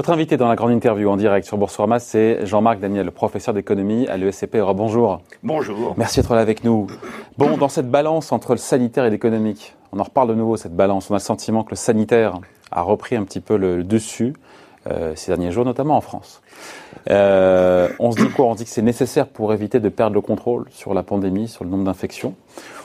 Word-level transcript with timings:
Votre 0.00 0.14
invité 0.14 0.38
dans 0.38 0.48
la 0.48 0.56
grande 0.56 0.70
interview 0.70 1.10
en 1.10 1.18
direct 1.18 1.46
sur 1.46 1.58
Boursorama, 1.58 1.98
c'est 1.98 2.46
Jean-Marc 2.46 2.80
Daniel, 2.80 3.10
professeur 3.10 3.52
d'économie 3.52 4.08
à 4.08 4.16
l'ESCP. 4.16 4.56
Bonjour. 4.74 5.20
Bonjour. 5.42 5.92
Merci 5.98 6.20
d'être 6.20 6.34
là 6.34 6.40
avec 6.40 6.64
nous. 6.64 6.86
Bon, 7.36 7.58
dans 7.58 7.68
cette 7.68 7.90
balance 7.90 8.32
entre 8.32 8.52
le 8.52 8.56
sanitaire 8.56 9.04
et 9.04 9.10
l'économique, 9.10 9.76
on 9.92 10.00
en 10.00 10.04
reparle 10.04 10.28
de 10.30 10.34
nouveau, 10.34 10.56
cette 10.56 10.74
balance. 10.74 11.10
On 11.10 11.12
a 11.12 11.18
le 11.18 11.22
sentiment 11.22 11.64
que 11.64 11.72
le 11.72 11.76
sanitaire 11.76 12.38
a 12.72 12.80
repris 12.80 13.14
un 13.14 13.24
petit 13.24 13.40
peu 13.40 13.58
le 13.58 13.84
dessus 13.84 14.32
euh, 14.90 15.12
ces 15.16 15.32
derniers 15.32 15.52
jours, 15.52 15.66
notamment 15.66 15.98
en 15.98 16.00
France. 16.00 16.40
Euh, 17.10 17.90
on 17.98 18.10
se 18.10 18.22
dit 18.24 18.30
quoi? 18.30 18.46
On 18.46 18.54
se 18.54 18.58
dit 18.60 18.64
que 18.64 18.70
c'est 18.70 18.80
nécessaire 18.80 19.26
pour 19.26 19.52
éviter 19.52 19.80
de 19.80 19.90
perdre 19.90 20.14
le 20.14 20.22
contrôle 20.22 20.64
sur 20.70 20.94
la 20.94 21.02
pandémie, 21.02 21.46
sur 21.46 21.62
le 21.62 21.68
nombre 21.68 21.84
d'infections? 21.84 22.34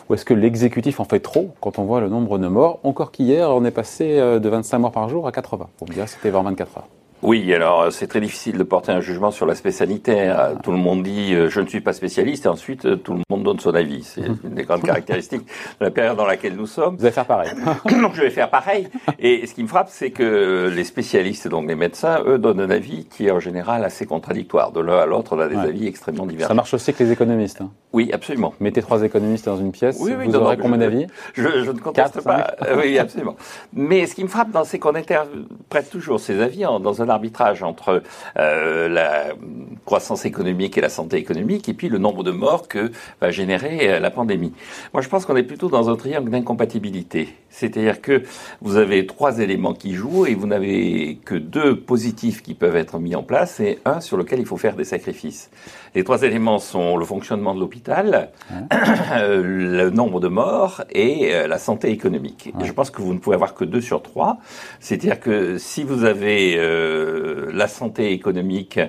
Ou 0.09 0.16
est-ce 0.16 0.26
que 0.26 0.34
l'exécutif 0.34 1.00
en 1.00 1.06
fait 1.06 1.22
trop 1.22 1.56
quand 1.62 1.80
on 1.80 1.86
voit 1.86 2.02
le 2.02 2.09
nombre 2.09 2.40
de 2.40 2.48
morts? 2.50 2.82
Encore 2.84 3.12
qu'hier, 3.12 3.52
on 3.52 3.64
est 3.64 3.72
passé 3.72 4.20
euh, 4.20 4.40
de 4.40 4.50
25 4.50 4.80
morts 4.80 4.92
par 4.92 5.08
jour 5.08 5.26
à 5.28 5.32
80. 5.32 5.70
Pour 5.78 5.88
me 5.88 5.94
dire, 5.94 6.09
c'était 6.09 6.30
20 6.30 6.44
24 6.44 6.78
heures. 6.80 6.88
Oui, 7.22 7.54
alors 7.54 7.92
c'est 7.92 8.08
très 8.08 8.22
difficile 8.22 8.58
de 8.58 8.64
porter 8.64 8.92
un 8.92 9.00
jugement 9.00 9.32
sur 9.32 9.46
l'aspect 9.46 9.72
sanitaire. 9.72 10.56
Tout 10.64 10.72
le 10.72 10.78
monde 10.78 11.04
dit 11.04 11.34
euh, 11.34 11.50
je 11.50 11.62
ne 11.62 11.68
suis 11.68 11.82
pas 11.82 11.94
spécialiste 11.94 12.46
et 12.46 12.50
ensuite 12.50 12.86
euh, 12.86 12.98
tout 12.98 13.14
le 13.14 13.22
monde 13.30 13.44
donne 13.44 13.60
son 13.60 13.73
avis. 13.73 14.04
C'est 14.04 14.28
mhm. 14.28 14.38
une 14.44 14.54
des 14.56 14.64
grandes 14.64 14.84
caractéristiques 14.84 15.46
de 15.80 15.86
la 15.86 15.92
période 15.92 16.18
dans 16.18 16.26
laquelle 16.26 16.56
nous 16.56 16.68
sommes. 16.68 16.98
Vous 16.98 17.06
allez 17.06 17.14
faire 17.14 17.26
pareil. 17.26 17.50
donc 18.02 18.14
je 18.16 18.22
vais 18.22 18.30
faire 18.30 18.50
pareil. 18.50 18.88
Et 19.18 19.48
ce 19.48 19.54
qui 19.54 19.64
me 19.64 19.68
frappe, 19.68 19.90
c'est 19.90 20.12
que 20.12 20.72
les 20.73 20.84
spécialistes, 20.84 21.48
donc 21.48 21.68
les 21.68 21.76
médecins, 21.76 22.22
eux 22.26 22.38
donnent 22.38 22.62
un 22.62 22.70
avis 22.70 23.06
qui 23.06 23.28
est 23.28 23.32
en 23.32 23.40
général 23.40 23.84
assez 23.86 24.06
contradictoire. 24.06 24.72
De 24.72 24.82
l'un 24.82 25.00
à 25.00 25.06
l'autre, 25.06 25.36
on 25.36 25.39
a 25.39 25.48
des 25.48 25.56
avis 25.56 25.88
extrêmement 25.88 26.26
divers. 26.26 26.48
Ça 26.48 26.54
marche 26.54 26.73
aussi 26.73 26.92
avec 26.92 27.00
les 27.00 27.11
économistes. 27.11 27.61
Hein. 27.61 27.72
Oui, 27.96 28.12
absolument. 28.12 28.54
Mettez 28.60 28.82
trois 28.82 29.04
économistes 29.04 29.46
dans 29.46 29.56
une 29.56 29.72
pièce, 29.72 30.00
oui, 30.02 30.12
oui, 30.18 30.26
vous 30.26 30.36
aurez 30.36 30.58
combien 30.58 30.78
d'avis 30.78 31.08
je, 31.34 31.64
je, 31.64 31.72
ne 31.72 31.80
conteste 31.80 32.22
pas. 32.22 32.54
oui, 32.78 33.00
absolument. 33.00 33.38
Mais 33.72 34.06
ce 34.06 34.16
qui 34.16 34.24
me 34.24 34.28
frappe, 34.28 34.50
c'est 34.66 34.80
qu'on 34.80 34.96
interprète 34.96 35.90
toujours 35.90 36.20
ces 36.20 36.42
avis 36.42 36.64
dans 36.64 37.02
un 37.02 37.08
arbitrage 37.08 37.64
entre 37.64 38.04
euh, 38.38 38.90
la 38.90 39.28
croissance 39.86 40.26
économique 40.26 40.78
et 40.78 40.82
la 40.82 40.90
santé 40.90 41.16
économique, 41.16 41.70
et 41.70 41.73
puis 41.73 41.88
le 41.88 41.98
nombre 41.98 42.26
de 42.26 42.32
morts 42.32 42.68
que 42.68 42.92
va 43.22 43.32
générer 43.32 43.90
euh, 43.90 44.00
la 44.02 44.12
pandémie. 44.12 44.52
Moi, 44.94 45.02
je 45.02 45.08
pense 45.08 45.26
qu'on 45.26 45.38
est 45.38 45.44
plutôt 45.44 45.70
dans 45.70 45.90
un 45.90 45.96
triangle 45.96 46.30
d'incompatibilité. 46.30 47.30
C'est-à-dire 47.50 48.02
que 48.02 48.23
vous 48.60 48.76
avez 48.76 49.06
trois 49.06 49.40
éléments 49.40 49.73
qui 49.73 49.94
jouent 49.94 50.26
et 50.26 50.36
vous 50.36 50.48
n'avez 50.48 51.18
que 51.23 51.36
deux 51.36 51.80
positifs 51.80 52.44
qui 52.44 52.56
peuvent 52.56 52.76
être 52.76 53.00
mis 53.00 53.16
en 53.16 53.23
place 53.23 53.62
et 53.62 53.80
un 53.86 54.02
sur 54.02 54.18
lequel 54.18 54.40
il 54.40 54.46
faut 54.46 54.58
faire 54.58 54.76
des 54.76 54.84
sacrifices. 54.84 55.50
Les 55.96 56.04
trois 56.04 56.24
éléments 56.24 56.60
sont 56.60 56.98
le 56.98 57.06
fonctionnement 57.06 57.56
de 57.56 57.60
l'hôpital, 57.62 58.30
le 58.70 59.90
nombre 59.90 60.20
de 60.20 60.28
morts 60.28 60.84
et 60.92 61.34
euh, 61.34 61.48
la 61.48 61.58
santé 61.58 61.90
économique. 61.90 62.54
Et 62.60 62.66
je 62.66 62.74
pense 62.74 62.90
que 62.90 63.02
vous 63.02 63.14
ne 63.14 63.20
pouvez 63.20 63.36
avoir 63.36 63.54
que 63.54 63.64
deux 63.64 63.80
sur 63.80 64.02
trois. 64.02 64.38
C'est-à-dire 64.82 65.22
que 65.22 65.58
si 65.58 65.84
vous 65.84 66.04
avez 66.04 66.56
euh, 66.58 67.50
la 67.54 67.70
santé 67.70 68.12
économique 68.12 68.80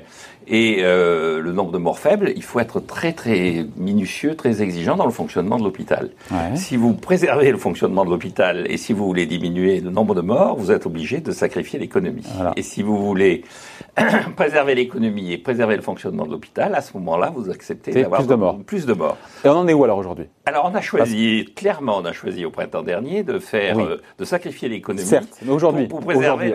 et 0.49 0.79
euh, 0.81 1.41
le 1.41 1.53
nombre 1.53 1.73
de 1.73 1.79
morts 1.79 1.99
faibles, 1.99 2.33
il 2.37 2.43
faut 2.43 2.61
être 2.61 2.81
très 2.81 3.13
très 3.13 3.67
minutieux, 3.77 4.37
très 4.37 4.63
exigeant 4.63 4.97
dans 4.97 5.07
le 5.07 5.13
fonctionnement 5.13 5.59
de 5.59 5.65
l'hôpital. 5.65 6.11
Si 6.55 6.77
vous 6.77 6.95
préservez 6.95 7.51
le 7.51 7.59
fonctionnement 7.59 8.05
de 8.05 8.11
l'hôpital 8.11 8.67
et 8.71 8.77
si 8.77 8.93
vous 8.93 9.07
voulez 9.07 9.27
diminuer 9.27 9.81
le 9.81 9.91
nombre 9.91 10.15
de 10.15 10.21
morts, 10.21 10.57
vous 10.57 10.71
êtes 10.71 10.87
obligé 10.87 11.21
de 11.21 11.33
sacrifier 11.33 11.79
l'économie. 11.79 12.27
Et 12.57 12.63
si 12.63 12.83
vous 12.83 12.97
voulez 12.97 13.43
préserver 14.37 14.75
l'économie 14.75 15.33
et 15.33 15.39
préserver 15.39 15.77
le 15.77 15.83
fonctionnement 15.83 16.27
de 16.27 16.31
l'hôpital, 16.31 16.75
à 16.75 16.81
ce 16.81 16.97
moment-là, 16.97 17.33
vous 17.35 17.51
acceptez 17.51 17.93
d'avoir 17.93 18.21
plus 18.21 18.29
de 18.29 18.35
morts. 18.35 18.59
Plus 18.65 18.87
de 18.87 18.93
morts. 18.93 19.17
Et 19.45 19.49
on 19.49 19.53
en 19.53 19.69
est 19.69 19.75
où 19.75 19.85
alors 19.85 19.99
aujourd'hui? 19.99 20.27
Alors 20.45 20.71
on 20.71 20.75
a 20.75 20.81
choisi, 20.81 21.45
clairement, 21.57 21.99
on 21.99 22.05
a 22.05 22.13
choisi 22.13 22.45
au 22.45 22.51
printemps 22.51 22.83
dernier 22.83 23.25
de 23.25 23.39
faire, 23.39 23.79
euh, 23.81 24.01
de 24.19 24.25
sacrifier 24.25 24.69
l'économie. 24.69 25.07
Certes, 25.07 25.41
mais 25.43 25.51
aujourd'hui, 25.51 25.89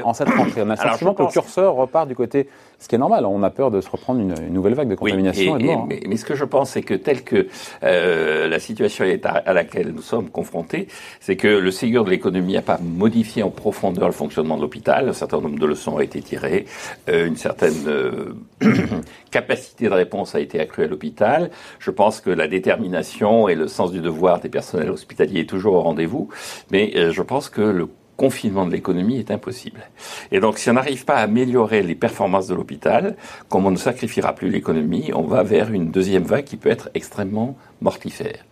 en 0.03 0.13
cette 0.13 0.29
rentrée, 0.29 0.61
on 0.61 0.69
a 0.69 0.75
le 0.83 0.89
sentiment 0.89 1.13
que 1.13 1.23
le 1.23 1.29
curseur 1.29 1.73
repart 1.73 2.07
du 2.07 2.15
côté, 2.15 2.47
ce 2.79 2.87
qui 2.87 2.95
est 2.95 2.99
normal. 2.99 3.25
On 3.25 3.43
a 3.43 3.49
peur 3.49 3.69
de 3.69 3.80
se 3.81 3.89
reprendre 3.89 4.19
une, 4.21 4.53
nouvelle 4.53 4.73
vague 4.73 4.89
de 4.89 4.95
contamination 4.95 5.57
et, 5.57 5.63
de 5.63 5.69
hein. 5.69 5.87
mais, 5.87 6.17
ce 6.17 6.25
que 6.25 6.35
je 6.35 6.45
pense, 6.45 6.71
c'est 6.71 6.81
que 6.81 6.93
tel 6.93 7.23
que 7.23 7.47
euh, 7.83 8.47
la 8.47 8.59
situation 8.59 9.05
est 9.05 9.25
à, 9.25 9.53
laquelle 9.53 9.91
nous 9.91 10.01
sommes 10.01 10.29
confrontés, 10.29 10.87
c'est 11.19 11.35
que 11.35 11.47
le 11.47 11.71
Ségur 11.71 12.03
de 12.03 12.09
l'économie 12.09 12.53
n'a 12.53 12.61
pas 12.61 12.79
modifié 12.81 13.43
en 13.43 13.49
profondeur 13.49 14.07
le 14.07 14.13
fonctionnement 14.13 14.57
de 14.57 14.61
l'hôpital. 14.61 15.09
Un 15.09 15.13
certain 15.13 15.41
nombre 15.41 15.59
de 15.59 15.65
leçons 15.65 15.93
ont 15.93 15.99
été 15.99 16.21
tirées. 16.21 16.65
Euh, 17.09 17.27
une 17.27 17.37
certaine 17.37 17.87
euh, 17.87 18.33
capacité 19.31 19.85
de 19.85 19.93
réponse 19.93 20.35
a 20.35 20.39
été 20.39 20.59
accrue 20.59 20.83
à 20.83 20.87
l'hôpital. 20.87 21.49
Je 21.79 21.91
pense 21.91 22.21
que 22.21 22.29
la 22.29 22.47
détermination 22.47 23.47
et 23.47 23.55
le 23.55 23.67
sens 23.67 23.91
du 23.91 24.01
devoir 24.01 24.39
des 24.39 24.49
personnels 24.49 24.89
hospitaliers 24.89 25.41
est 25.41 25.49
toujours 25.49 25.73
au 25.75 25.81
rendez-vous, 25.81 26.29
mais 26.71 27.11
je 27.11 27.21
pense 27.21 27.49
que 27.49 27.61
le 27.61 27.87
confinement 28.21 28.67
de 28.67 28.71
l'économie 28.71 29.17
est 29.17 29.31
impossible. 29.31 29.81
Et 30.31 30.39
donc, 30.39 30.59
si 30.59 30.69
on 30.69 30.73
n'arrive 30.73 31.05
pas 31.05 31.15
à 31.15 31.23
améliorer 31.23 31.81
les 31.81 31.95
performances 31.95 32.45
de 32.45 32.53
l'hôpital, 32.53 33.15
comme 33.49 33.65
on 33.65 33.71
ne 33.71 33.83
sacrifiera 33.89 34.35
plus 34.35 34.51
l'économie, 34.51 35.09
on 35.15 35.23
va 35.23 35.41
vers 35.41 35.73
une 35.73 35.89
deuxième 35.89 36.21
vague 36.21 36.43
qui 36.43 36.55
peut 36.55 36.69
être 36.69 36.91
extrêmement 36.93 37.57
mortifère. 37.81 38.45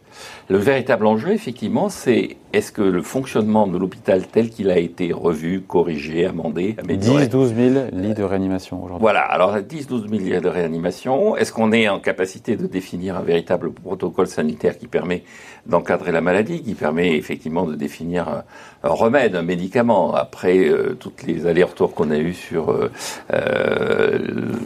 Le 0.52 0.58
véritable 0.58 1.06
enjeu, 1.06 1.32
effectivement, 1.32 1.90
c'est 1.90 2.38
est-ce 2.54 2.72
que 2.72 2.82
le 2.82 3.04
fonctionnement 3.04 3.68
de 3.68 3.78
l'hôpital 3.78 4.26
tel 4.26 4.50
qu'il 4.50 4.72
a 4.72 4.80
été 4.80 5.14
revu, 5.14 5.62
corrigé, 5.62 6.26
amendé, 6.26 6.76
amélioré 6.80 7.28
10-12 7.28 7.74
000 7.74 7.86
lits 7.94 8.16
de 8.16 8.24
réanimation 8.24 8.84
aujourd'hui. 8.84 9.02
Voilà, 9.02 9.20
alors 9.20 9.56
10-12 9.58 10.10
000 10.10 10.12
lits 10.14 10.42
de 10.42 10.50
réanimation. 10.50 11.38
Est-ce 11.38 11.54
qu'on 11.54 11.72
est 11.72 11.88
en 11.88 12.00
capacité 12.00 12.56
de 12.56 12.66
définir 12.66 13.18
un 13.18 13.22
véritable 13.22 13.72
protocole 13.72 14.26
sanitaire 14.26 14.80
qui 14.80 14.88
permet 14.88 15.24
d'encadrer 15.68 16.12
la 16.12 16.22
maladie, 16.22 16.64
qui 16.64 16.74
permet 16.74 17.16
effectivement 17.16 17.66
de 17.66 17.76
définir 17.76 18.28
un, 18.28 18.90
remède, 18.90 19.36
un 19.36 19.44
médicament, 19.44 20.16
après 20.16 20.58
euh, 20.58 20.98
toutes 21.00 21.22
les 21.24 21.46
allers-retours 21.46 21.94
qu'on 21.94 22.10
a 22.10 22.18
eus 22.18 22.34
sur 22.34 22.72
euh, 22.72 22.90
euh, 23.32 24.18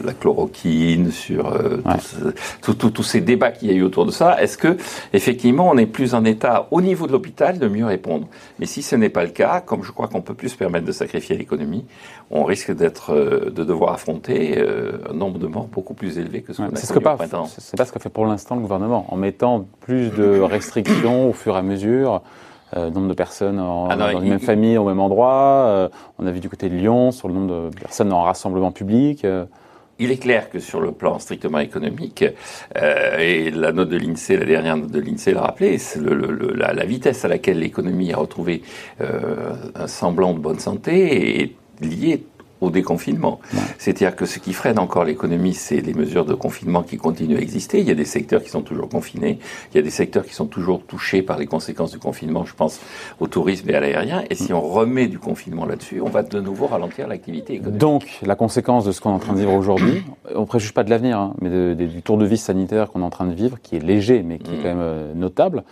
la 0.02 0.14
chloroquine, 0.14 1.10
sur 1.10 1.52
tous 2.62 3.02
ces 3.02 3.20
débats 3.20 3.50
qu'il 3.50 3.70
y 3.70 3.74
a 3.74 3.74
eu 3.74 3.82
autour 3.82 4.06
de 4.06 4.10
ça, 4.10 4.40
est-ce 4.40 4.56
que 4.56 4.78
effectivement 5.12 5.73
on 5.74 5.78
est 5.78 5.86
plus 5.86 6.14
en 6.14 6.24
état 6.24 6.68
au 6.70 6.80
niveau 6.80 7.06
de 7.06 7.12
l'hôpital 7.12 7.58
de 7.58 7.68
mieux 7.68 7.86
répondre 7.86 8.28
Mais 8.58 8.66
si 8.66 8.82
ce 8.82 8.96
n'est 8.96 9.08
pas 9.08 9.24
le 9.24 9.30
cas, 9.30 9.60
comme 9.60 9.82
je 9.82 9.92
crois 9.92 10.08
qu'on 10.08 10.22
peut 10.22 10.34
plus 10.34 10.50
se 10.50 10.56
permettre 10.56 10.86
de 10.86 10.92
sacrifier 10.92 11.36
l'économie, 11.36 11.84
on 12.30 12.44
risque 12.44 12.74
d'être, 12.74 13.14
de 13.14 13.64
devoir 13.64 13.94
affronter 13.94 14.58
un 14.58 15.12
nombre 15.12 15.38
de 15.38 15.46
morts 15.46 15.66
beaucoup 15.66 15.94
plus 15.94 16.18
élevé 16.18 16.42
que 16.42 16.52
ce 16.52 16.62
qu'on 16.62 16.74
a 16.74 16.76
ce 16.76 16.92
que 16.92 16.98
pas, 16.98 17.16
C'est 17.58 17.76
pas 17.76 17.84
ce 17.84 17.92
qu'a 17.92 18.00
fait 18.00 18.08
pour 18.08 18.26
l'instant 18.26 18.54
le 18.54 18.62
gouvernement, 18.62 19.06
en 19.08 19.16
mettant 19.16 19.66
plus 19.80 20.10
de 20.10 20.40
restrictions 20.40 21.28
au 21.28 21.32
fur 21.32 21.54
et 21.54 21.58
à 21.58 21.62
mesure. 21.62 22.22
Euh, 22.76 22.90
nombre 22.90 23.08
de 23.08 23.14
personnes 23.14 23.60
ah 23.60 23.94
dans 23.94 24.20
une 24.20 24.28
même 24.28 24.40
famille, 24.40 24.76
au 24.78 24.84
même 24.84 24.98
endroit. 24.98 25.66
Euh, 25.68 25.88
on 26.18 26.26
a 26.26 26.32
vu 26.32 26.40
du 26.40 26.48
côté 26.48 26.68
de 26.68 26.74
Lyon 26.74 27.12
sur 27.12 27.28
le 27.28 27.34
nombre 27.34 27.70
de 27.70 27.76
personnes 27.76 28.12
en 28.12 28.22
rassemblement 28.22 28.72
public. 28.72 29.24
Euh. 29.24 29.44
Il 29.98 30.10
est 30.10 30.16
clair 30.16 30.50
que 30.50 30.58
sur 30.58 30.80
le 30.80 30.92
plan 30.92 31.18
strictement 31.18 31.60
économique, 31.60 32.24
et 33.18 33.50
la 33.50 33.72
note 33.72 33.88
de 33.90 33.96
l'INSEE, 33.96 34.38
la 34.38 34.44
dernière 34.44 34.76
note 34.76 34.90
de 34.90 35.00
l'INSEE 35.00 35.32
l'a 35.32 35.42
rappelé, 35.42 35.78
la, 36.54 36.72
la, 36.72 36.84
vitesse 36.84 37.24
à 37.24 37.28
laquelle 37.28 37.60
l'économie 37.60 38.12
a 38.12 38.16
retrouvé 38.16 38.62
un 39.00 39.86
semblant 39.86 40.34
de 40.34 40.40
bonne 40.40 40.58
santé 40.58 41.42
est 41.42 41.52
liée 41.80 42.24
au 42.64 42.70
déconfinement. 42.70 43.40
C'est-à-dire 43.78 44.16
que 44.16 44.26
ce 44.26 44.38
qui 44.38 44.52
freine 44.52 44.78
encore 44.78 45.04
l'économie, 45.04 45.54
c'est 45.54 45.80
les 45.80 45.94
mesures 45.94 46.24
de 46.24 46.34
confinement 46.34 46.82
qui 46.82 46.96
continuent 46.96 47.36
à 47.36 47.40
exister. 47.40 47.80
Il 47.80 47.86
y 47.86 47.90
a 47.90 47.94
des 47.94 48.04
secteurs 48.04 48.42
qui 48.42 48.50
sont 48.50 48.62
toujours 48.62 48.88
confinés, 48.88 49.38
il 49.72 49.76
y 49.76 49.80
a 49.80 49.82
des 49.82 49.90
secteurs 49.90 50.24
qui 50.24 50.34
sont 50.34 50.46
toujours 50.46 50.82
touchés 50.84 51.22
par 51.22 51.38
les 51.38 51.46
conséquences 51.46 51.92
du 51.92 51.98
confinement, 51.98 52.44
je 52.44 52.54
pense 52.54 52.80
au 53.20 53.26
tourisme 53.26 53.70
et 53.70 53.74
à 53.74 53.80
l'aérien. 53.80 54.24
Et 54.30 54.34
si 54.34 54.52
on 54.52 54.60
remet 54.60 55.06
du 55.06 55.18
confinement 55.18 55.66
là-dessus, 55.66 56.00
on 56.00 56.08
va 56.08 56.22
de 56.22 56.40
nouveau 56.40 56.66
ralentir 56.66 57.08
l'activité 57.08 57.54
économique. 57.54 57.78
Donc, 57.78 58.20
la 58.22 58.34
conséquence 58.34 58.84
de 58.84 58.92
ce 58.92 59.00
qu'on 59.00 59.10
est 59.10 59.14
en 59.14 59.18
train 59.18 59.34
de 59.34 59.38
vivre 59.38 59.54
aujourd'hui, 59.54 60.02
on 60.34 60.40
ne 60.40 60.46
préjuge 60.46 60.72
pas 60.72 60.84
de 60.84 60.90
l'avenir, 60.90 61.18
hein, 61.18 61.34
mais 61.40 61.74
du 61.74 62.02
tour 62.02 62.18
de 62.18 62.26
vie 62.26 62.38
sanitaire 62.38 62.90
qu'on 62.90 63.00
est 63.00 63.04
en 63.04 63.10
train 63.10 63.26
de 63.26 63.34
vivre, 63.34 63.58
qui 63.62 63.76
est 63.76 63.80
léger, 63.80 64.22
mais 64.22 64.38
qui 64.38 64.52
est 64.52 64.58
mm. 64.58 64.62
quand 64.62 64.68
même 64.68 64.78
euh, 64.80 65.14
notable, 65.14 65.64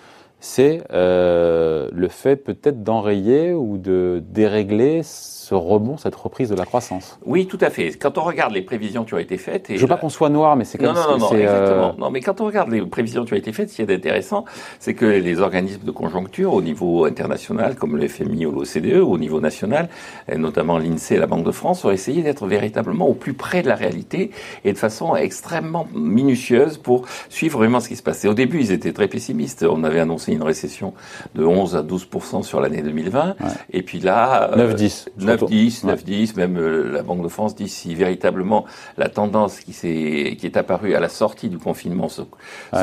c'est 0.43 0.83
euh, 0.93 1.89
le 1.93 2.09
fait 2.09 2.35
peut-être 2.35 2.83
d'enrayer 2.83 3.55
ou 3.55 3.79
de 3.79 4.21
dérégler 4.29 5.03
ce 5.05 5.55
rebond, 5.55 5.97
cette 5.97 6.17
reprise 6.17 6.49
de 6.49 6.57
la 6.57 6.65
croissance. 6.65 7.17
Oui, 7.25 7.47
tout 7.47 7.59
à 7.61 7.71
fait. 7.71 7.93
Quand 7.93 8.19
on 8.19 8.23
regarde 8.23 8.53
les 8.53 8.63
prévisions 8.63 9.05
qui 9.05 9.15
ont 9.15 9.19
été 9.19 9.37
faites... 9.39 9.71
Et 9.71 9.77
Je 9.77 9.83
veux 9.83 9.87
pas 9.87 9.97
qu'on 9.97 10.09
soit 10.09 10.31
noir, 10.31 10.57
mais 10.57 10.65
c'est 10.65 10.79
comme 10.79 10.95
non, 10.95 10.95
non, 10.95 11.19
non, 11.19 11.33
exactement. 11.33 11.89
Euh, 11.91 12.01
non, 12.01 12.11
mais 12.11 12.21
quand 12.21 12.41
on 12.41 12.47
regarde 12.47 12.71
les 12.71 12.81
prévisions 12.83 13.25
qui 13.25 13.35
ont 13.35 13.37
été 13.37 13.53
faites, 13.53 13.71
ce 13.71 13.77
qui 13.77 13.83
est 13.83 13.95
intéressant, 13.95 14.45
c'est 14.81 14.95
que 14.95 15.07
les 15.07 15.41
organismes 15.41 15.85
de 15.85 15.91
conjoncture 15.93 16.55
au 16.55 16.63
niveau 16.63 17.05
international, 17.05 17.77
comme 17.77 17.97
le 17.97 18.09
FMI 18.09 18.45
ou 18.47 18.51
l'OCDE, 18.51 18.97
au 18.97 19.19
niveau 19.19 19.41
national, 19.41 19.89
et 20.29 20.39
notamment 20.39 20.77
l'INSEE 20.77 21.15
et 21.15 21.19
la 21.19 21.29
Banque 21.29 21.45
de 21.45 21.53
France, 21.53 21.85
ont 21.85 21.91
essayé 21.93 22.23
d'être 22.23 22.49
véritablement 22.49 23.07
au 23.07 23.15
plus 23.15 23.35
près 23.35 23.63
de 23.63 23.69
la 23.69 23.77
réalité 23.77 24.33
et 24.65 24.73
de 24.73 24.79
façon 24.79 25.15
extrêmement 25.15 25.87
minutieuse 25.95 26.79
pour 26.79 27.07
suivre 27.29 27.59
vraiment 27.59 27.79
ce 27.79 27.89
qui 27.89 27.97
se 27.97 28.03
passait. 28.03 28.27
Au 28.27 28.35
début, 28.35 28.59
ils 28.59 28.73
étaient 28.73 28.93
très 28.93 29.07
pessimistes. 29.07 29.65
On 29.69 29.85
avait 29.85 30.01
annoncé 30.01 30.32
une 30.33 30.43
récession 30.43 30.95
de 31.35 31.45
11 31.45 31.77
à 31.77 31.83
12% 31.83 32.43
sur 32.43 32.61
l'année 32.61 32.83
2020. 32.83 33.37
Et 33.73 33.83
puis 33.83 34.01
là, 34.01 34.51
9-10. 34.57 35.09
9-10, 35.21 35.87
9-10, 35.87 36.37
même 36.37 36.59
la 36.93 37.03
Banque 37.03 37.23
de 37.23 37.29
France 37.29 37.55
dit 37.55 37.69
si 37.69 37.95
véritablement 37.95 38.65
la 38.97 39.09
tendance 39.09 39.61
qui, 39.61 39.73
est, 39.87 40.37
qui 40.37 40.47
est 40.47 40.57
apparue 40.57 40.95
à 40.95 41.01
la 41.01 41.09
sortie 41.09 41.49
du 41.49 41.59
confinement 41.59 42.09
se, 42.09 42.23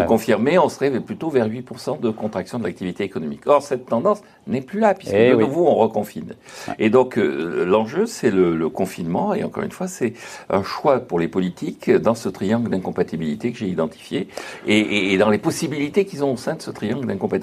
confirmait, 0.07 0.57
on 0.57 0.69
serait 0.69 0.91
plutôt 0.99 1.29
vers 1.29 1.47
8% 1.47 1.99
de 1.99 2.09
contraction 2.09 2.59
de 2.59 2.63
l'activité 2.63 3.03
économique. 3.03 3.41
Or, 3.45 3.61
cette 3.61 3.85
tendance 3.85 4.21
n'est 4.47 4.61
plus 4.61 4.79
là, 4.79 4.93
puisque 4.93 5.13
eh 5.13 5.31
de 5.31 5.35
nouveau, 5.35 5.67
on 5.67 5.75
reconfine. 5.75 6.35
Et 6.77 6.89
donc, 6.89 7.15
l'enjeu, 7.17 8.05
c'est 8.05 8.31
le, 8.31 8.69
confinement, 8.69 9.33
et 9.33 9.43
encore 9.43 9.63
une 9.63 9.71
fois, 9.71 9.87
c'est 9.87 10.13
un 10.49 10.63
choix 10.63 10.99
pour 10.99 11.19
les 11.19 11.27
politiques 11.27 11.89
dans 11.89 12.13
ce 12.13 12.29
triangle 12.29 12.69
d'incompatibilité 12.69 13.51
que 13.51 13.57
j'ai 13.57 13.67
identifié, 13.67 14.27
et, 14.67 15.13
et, 15.13 15.17
dans 15.17 15.29
les 15.29 15.39
possibilités 15.39 16.05
qu'ils 16.05 16.23
ont 16.23 16.33
au 16.33 16.37
sein 16.37 16.55
de 16.55 16.61
ce 16.61 16.71
triangle 16.71 17.07
d'incompatibilité. 17.07 17.38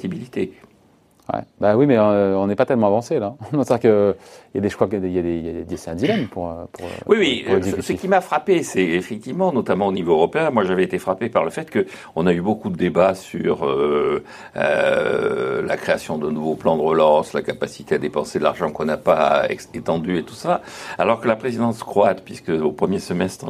Ouais. 1.32 1.40
Bah 1.60 1.76
oui, 1.76 1.86
mais 1.86 1.98
euh, 1.98 2.36
on 2.36 2.46
n'est 2.46 2.54
pas 2.54 2.66
tellement 2.66 2.86
avancé 2.86 3.18
là. 3.18 3.34
C'est-à-dire 3.50 3.80
qu'il 3.80 4.14
y 4.54 4.58
a 4.58 4.60
des 4.60 4.70
choix, 4.70 4.86
il 4.92 5.12
y 5.12 5.18
a 5.18 5.22
des, 5.22 5.38
il 5.38 5.46
y 5.46 5.60
a 5.60 5.64
des 5.64 5.76
c'est 5.76 5.90
un 5.90 5.96
dilemme 5.96 6.28
pour. 6.28 6.54
pour 6.70 6.86
oui, 7.08 7.44
oui. 7.48 7.62
ce, 7.82 7.92
qui 7.94 8.06
m'a 8.06 8.20
frappé, 8.20 8.62
c'est 8.62 8.84
effectivement, 8.84 9.52
notamment 9.52 9.88
au 9.88 9.92
niveau 9.92 10.12
européen, 10.12 10.50
moi 10.50 10.62
j'avais 10.62 10.84
été 10.84 11.00
frappé 11.00 11.28
par 11.28 11.42
le 11.42 11.50
fait 11.50 11.68
que 11.68 11.84
on 12.14 12.28
a 12.28 12.32
eu 12.32 12.40
beaucoup 12.40 12.70
de 12.70 12.76
débats 12.76 13.16
sur 13.16 13.66
euh, 13.66 14.22
euh, 14.56 15.62
la 15.66 15.76
création 15.76 16.16
de 16.16 16.30
nouveaux 16.30 16.54
plans 16.54 16.76
de 16.76 16.82
relance, 16.82 17.32
la 17.32 17.42
capacité 17.42 17.96
à 17.96 17.98
dépenser 17.98 18.38
de 18.38 18.44
l'argent 18.44 18.70
qu'on 18.70 18.84
n'a 18.84 18.96
pas 18.96 19.46
étendu 19.74 20.18
et 20.18 20.22
tout 20.22 20.34
ça, 20.34 20.62
alors 20.96 21.20
que 21.20 21.26
la 21.26 21.36
présidence 21.36 21.82
croate, 21.82 22.22
puisque 22.24 22.50
au 22.50 22.70
premier 22.70 23.00
semestre 23.00 23.46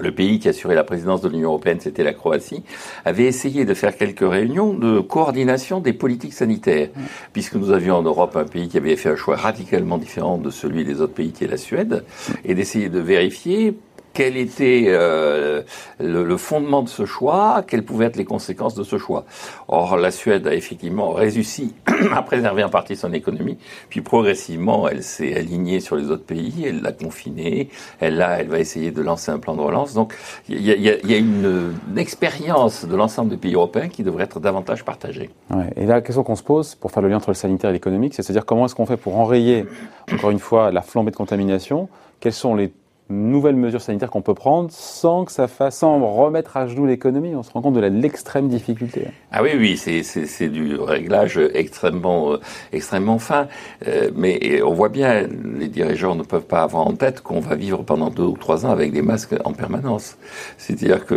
le 0.00 0.12
pays 0.12 0.38
qui 0.38 0.48
assurait 0.48 0.74
la 0.74 0.84
présidence 0.84 1.20
de 1.20 1.28
l'Union 1.28 1.50
européenne, 1.50 1.78
c'était 1.80 2.02
la 2.02 2.12
Croatie, 2.12 2.62
avait 3.04 3.24
essayé 3.24 3.64
de 3.64 3.74
faire 3.74 3.96
quelques 3.96 4.28
réunions 4.28 4.74
de 4.74 5.00
coordination 5.00 5.80
des 5.80 5.92
politiques 5.92 6.32
sanitaires, 6.32 6.88
puisque 7.32 7.54
nous 7.54 7.70
avions 7.70 7.96
en 7.96 8.02
Europe 8.02 8.36
un 8.36 8.44
pays 8.44 8.68
qui 8.68 8.76
avait 8.76 8.96
fait 8.96 9.10
un 9.10 9.16
choix 9.16 9.36
radicalement 9.36 9.98
différent 9.98 10.38
de 10.38 10.50
celui 10.50 10.84
des 10.84 11.00
autres 11.00 11.14
pays 11.14 11.32
qui 11.32 11.44
est 11.44 11.48
la 11.48 11.56
Suède, 11.56 12.04
et 12.44 12.54
d'essayer 12.54 12.88
de 12.88 12.98
vérifier 12.98 13.76
quel 14.12 14.36
était 14.36 14.84
euh, 14.88 15.62
le, 16.00 16.36
fondement 16.36 16.82
de 16.82 16.88
ce 16.88 17.06
choix, 17.06 17.64
quelles 17.66 17.84
pouvaient 17.84 18.06
être 18.06 18.16
les 18.16 18.24
conséquences 18.24 18.74
de 18.74 18.82
ce 18.82 18.98
choix. 18.98 19.24
Or, 19.68 19.96
la 19.96 20.10
Suède 20.10 20.46
a 20.46 20.54
effectivement 20.54 21.12
réussi 21.12 21.74
à 22.12 22.22
préserver 22.22 22.64
en 22.64 22.68
partie 22.68 22.96
son 22.96 23.12
économie, 23.12 23.58
puis 23.88 24.00
progressivement, 24.00 24.88
elle 24.88 25.02
s'est 25.02 25.34
alignée 25.34 25.80
sur 25.80 25.96
les 25.96 26.10
autres 26.10 26.24
pays, 26.24 26.64
elle 26.66 26.82
l'a 26.82 26.92
confiné, 26.92 27.68
elle, 28.00 28.20
a, 28.20 28.40
elle 28.40 28.48
va 28.48 28.58
essayer 28.58 28.90
de 28.90 29.02
lancer 29.02 29.30
un 29.30 29.38
plan 29.38 29.56
de 29.56 29.60
relance. 29.60 29.94
Donc, 29.94 30.14
il 30.48 30.60
y 30.60 30.70
a, 30.70 30.76
y 30.76 31.14
a, 31.14 31.16
une, 31.16 31.74
expérience 31.96 32.84
de 32.84 32.96
l'ensemble 32.96 33.30
des 33.30 33.36
pays 33.36 33.54
européens 33.54 33.88
qui 33.88 34.02
devrait 34.02 34.24
être 34.24 34.40
davantage 34.40 34.84
partagée. 34.84 35.30
Ouais. 35.50 35.70
Et 35.76 35.86
la 35.86 36.00
question 36.00 36.22
qu'on 36.22 36.36
se 36.36 36.42
pose, 36.42 36.74
pour 36.74 36.90
faire 36.90 37.02
le 37.02 37.08
lien 37.08 37.16
entre 37.16 37.30
le 37.30 37.34
sanitaire 37.34 37.70
et 37.70 37.74
l'économique, 37.74 38.14
c'est 38.14 38.28
à 38.28 38.32
dire 38.32 38.44
comment 38.44 38.66
est-ce 38.66 38.74
qu'on 38.74 38.86
fait 38.86 38.96
pour 38.96 39.18
enrayer, 39.18 39.64
encore 40.12 40.30
une 40.30 40.38
fois, 40.38 40.70
la 40.70 40.82
flambée 40.82 41.10
de 41.10 41.16
contamination? 41.16 41.88
Quels 42.20 42.32
sont 42.32 42.54
les 42.54 42.72
nouvelles 43.12 43.56
mesures 43.56 43.80
sanitaires 43.80 44.10
qu'on 44.10 44.22
peut 44.22 44.34
prendre 44.34 44.70
sans 44.70 45.24
que 45.24 45.32
ça 45.32 45.48
fasse, 45.48 45.82
remettre 45.82 46.56
à 46.56 46.66
genoux 46.66 46.86
l'économie. 46.86 47.34
On 47.34 47.42
se 47.42 47.50
rend 47.50 47.62
compte 47.62 47.74
de 47.74 47.80
l'extrême 47.80 48.48
difficulté. 48.48 49.08
Ah 49.30 49.42
oui, 49.42 49.50
oui, 49.56 49.76
c'est 49.76 50.48
du 50.48 50.76
réglage 50.76 51.38
extrêmement, 51.54 52.32
euh, 52.32 52.40
extrêmement 52.72 53.18
fin. 53.18 53.48
Euh, 53.86 54.10
mais 54.14 54.62
on 54.62 54.72
voit 54.72 54.88
bien, 54.88 55.26
les 55.58 55.68
dirigeants 55.68 56.14
ne 56.14 56.22
peuvent 56.22 56.46
pas 56.46 56.62
avoir 56.62 56.86
en 56.86 56.94
tête 56.94 57.20
qu'on 57.22 57.40
va 57.40 57.54
vivre 57.54 57.82
pendant 57.82 58.10
deux 58.10 58.24
ou 58.24 58.36
trois 58.36 58.66
ans 58.66 58.70
avec 58.70 58.92
des 58.92 59.02
masques 59.02 59.34
en 59.44 59.52
permanence. 59.52 60.16
C'est-à-dire 60.58 61.06
que 61.06 61.14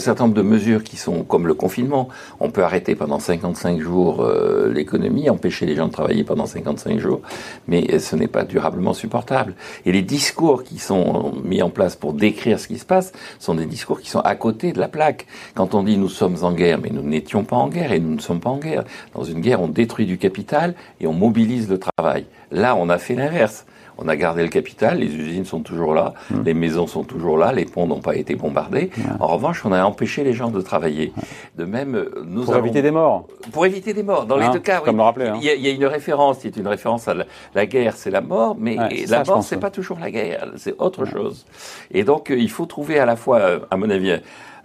certain 0.00 0.24
nombre 0.24 0.34
de 0.34 0.42
mesures 0.42 0.82
qui 0.82 0.96
sont 0.96 1.22
comme 1.22 1.46
le 1.46 1.54
confinement, 1.54 2.08
on 2.40 2.50
peut 2.50 2.64
arrêter 2.64 2.94
pendant 2.96 3.20
55 3.20 3.80
jours 3.80 4.22
euh, 4.22 4.72
l'économie, 4.72 5.30
empêcher 5.30 5.66
les 5.66 5.76
gens 5.76 5.86
de 5.86 5.92
travailler 5.92 6.24
pendant 6.24 6.46
55 6.46 6.98
jours, 6.98 7.20
mais 7.68 7.98
ce 7.98 8.16
n'est 8.16 8.26
pas 8.26 8.44
durablement 8.44 8.94
supportable. 8.94 9.54
Et 9.84 9.92
les 9.92 10.02
discours 10.02 10.59
qui 10.62 10.78
sont 10.78 11.32
mis 11.44 11.62
en 11.62 11.70
place 11.70 11.96
pour 11.96 12.12
décrire 12.12 12.58
ce 12.58 12.68
qui 12.68 12.78
se 12.78 12.84
passe 12.84 13.12
sont 13.38 13.54
des 13.54 13.66
discours 13.66 14.00
qui 14.00 14.10
sont 14.10 14.20
à 14.20 14.34
côté 14.34 14.72
de 14.72 14.80
la 14.80 14.88
plaque. 14.88 15.26
Quand 15.54 15.74
on 15.74 15.82
dit 15.82 15.96
nous 15.96 16.08
sommes 16.08 16.36
en 16.42 16.52
guerre, 16.52 16.78
mais 16.78 16.90
nous 16.90 17.02
n'étions 17.02 17.44
pas 17.44 17.56
en 17.56 17.68
guerre 17.68 17.92
et 17.92 18.00
nous 18.00 18.14
ne 18.14 18.20
sommes 18.20 18.40
pas 18.40 18.50
en 18.50 18.58
guerre. 18.58 18.84
Dans 19.14 19.24
une 19.24 19.40
guerre, 19.40 19.60
on 19.60 19.68
détruit 19.68 20.06
du 20.06 20.18
capital 20.18 20.74
et 21.00 21.06
on 21.06 21.12
mobilise 21.12 21.68
le 21.68 21.78
travail. 21.78 22.26
Là, 22.50 22.76
on 22.76 22.88
a 22.88 22.98
fait 22.98 23.14
l'inverse. 23.14 23.66
On 24.02 24.08
a 24.08 24.16
gardé 24.16 24.42
le 24.42 24.48
capital, 24.48 24.98
les 24.98 25.14
usines 25.14 25.44
sont 25.44 25.60
toujours 25.60 25.94
là, 25.94 26.14
mmh. 26.30 26.42
les 26.44 26.54
maisons 26.54 26.86
sont 26.86 27.04
toujours 27.04 27.36
là, 27.36 27.52
les 27.52 27.66
ponts 27.66 27.86
n'ont 27.86 28.00
pas 28.00 28.16
été 28.16 28.34
bombardés. 28.34 28.90
En 29.18 29.26
revanche, 29.26 29.64
on 29.64 29.72
a 29.72 29.82
empêché 29.84 30.24
les 30.24 30.32
gens 30.32 30.50
de 30.50 30.60
travailler. 30.60 31.12
De 31.56 31.64
même, 31.64 31.94
euh, 31.94 32.24
nous 32.26 32.44
pour 32.44 32.56
éviter 32.56 32.80
des 32.82 32.90
morts. 32.90 33.26
Pour 33.52 33.66
éviter 33.66 33.92
des 33.92 34.02
morts. 34.02 34.24
Dans 34.24 34.36
les 34.36 34.46
hein, 34.46 34.52
deux 34.52 34.60
cas, 34.60 34.80
comme 34.80 35.00
oui. 35.00 35.24
Hein. 35.24 35.38
il, 35.40 35.44
y 35.44 35.68
a, 35.68 35.70
une 35.70 35.84
référence 35.84 36.38
qui 36.38 36.46
est 36.46 36.56
une 36.56 36.68
référence 36.68 37.08
à 37.08 37.14
la, 37.54 37.66
guerre, 37.66 37.94
c'est 37.96 38.10
la 38.10 38.20
mort, 38.20 38.56
mais 38.58 38.76
la 39.08 39.24
mort, 39.24 39.42
c'est 39.42 39.60
pas 39.60 39.70
toujours 39.70 39.98
la 40.00 40.10
guerre, 40.10 40.46
c'est 40.56 40.74
autre 40.78 41.04
chose. 41.04 41.44
Et 41.90 42.04
donc, 42.04 42.30
euh, 42.30 42.38
il 42.38 42.50
faut 42.50 42.66
trouver 42.66 42.98
à 42.98 43.06
la 43.06 43.16
fois, 43.16 43.60
à 43.70 43.76
mon 43.76 43.90
avis, 43.90 44.18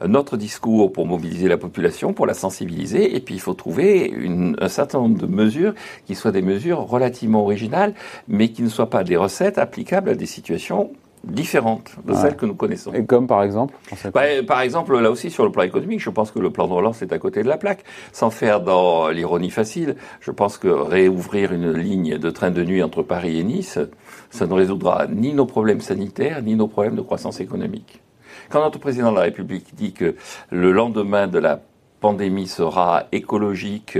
notre 0.06 0.38
discours 0.38 0.92
pour 0.92 1.06
mobiliser 1.06 1.48
la 1.48 1.58
population, 1.58 2.14
pour 2.14 2.26
la 2.26 2.34
sensibiliser, 2.34 3.16
et 3.16 3.20
puis 3.20 3.36
il 3.36 3.42
faut 3.42 3.54
trouver 3.54 4.08
une, 4.08 4.56
un 4.60 4.70
certain 4.70 5.00
nombre 5.00 5.20
de 5.20 5.28
mesures 5.28 5.74
qui 6.06 6.16
soient 6.16 6.32
des 6.32 6.42
mesures 6.42 6.80
relativement 6.80 7.44
originales, 7.44 7.94
mais 8.28 8.50
qui 8.50 8.64
ne 8.64 8.70
soient 8.70 8.90
pas 8.90 9.04
des 9.04 9.18
recettes 9.18 9.58
applicables 9.58 10.10
à 10.10 10.16
des 10.16 10.26
situations 10.26 10.92
différentes 11.26 11.96
de 12.06 12.14
celles 12.14 12.36
que 12.36 12.46
nous 12.46 12.56
connaissons. 12.56 12.94
Et 12.94 13.06
comme 13.06 13.28
par 13.28 13.44
exemple 13.44 13.74
bah, 14.14 14.22
Par 14.48 14.62
exemple, 14.62 14.98
là 15.00 15.12
aussi, 15.12 15.30
sur 15.30 15.44
le 15.44 15.52
plan 15.52 15.64
économique, 15.64 16.00
je 16.00 16.10
pense 16.10 16.32
que 16.32 16.40
le 16.40 16.52
plan 16.52 16.68
de 16.68 16.74
relance 16.74 17.02
est 17.02 17.12
à 17.14 17.18
côté 17.18 17.44
de 17.44 17.48
la 17.48 17.58
plaque. 17.58 17.84
Sans 18.14 18.30
faire 18.30 18.62
dans 18.62 19.10
l'ironie 19.10 19.50
facile, 19.50 19.96
je 20.22 20.32
pense 20.32 20.58
que 20.58 20.68
réouvrir 20.68 21.54
une 21.54 21.72
ligne 21.72 22.18
de 22.18 22.30
train 22.30 22.52
de 22.52 22.64
nuit 22.64 22.84
entre 22.84 23.04
Paris 23.04 23.40
et 23.40 23.44
Nice, 23.44 23.80
ça 24.30 24.46
ne 24.46 24.54
résoudra 24.54 25.08
ni 25.08 25.34
nos 25.34 25.46
problèmes 25.46 25.82
sanitaires, 25.82 26.42
ni 26.42 26.56
nos 26.56 26.68
problèmes 26.68 26.96
de 26.96 27.02
croissance 27.02 27.40
économique. 27.40 28.02
Quand 28.50 28.62
notre 28.62 28.80
président 28.80 29.12
de 29.12 29.18
la 29.18 29.24
République 29.24 29.76
dit 29.76 29.94
que 29.94 30.16
le 30.52 30.72
lendemain 30.72 31.28
de 31.28 31.40
la 31.40 31.60
pandémie 32.06 32.48
sera 32.48 33.06
écologique, 33.12 33.98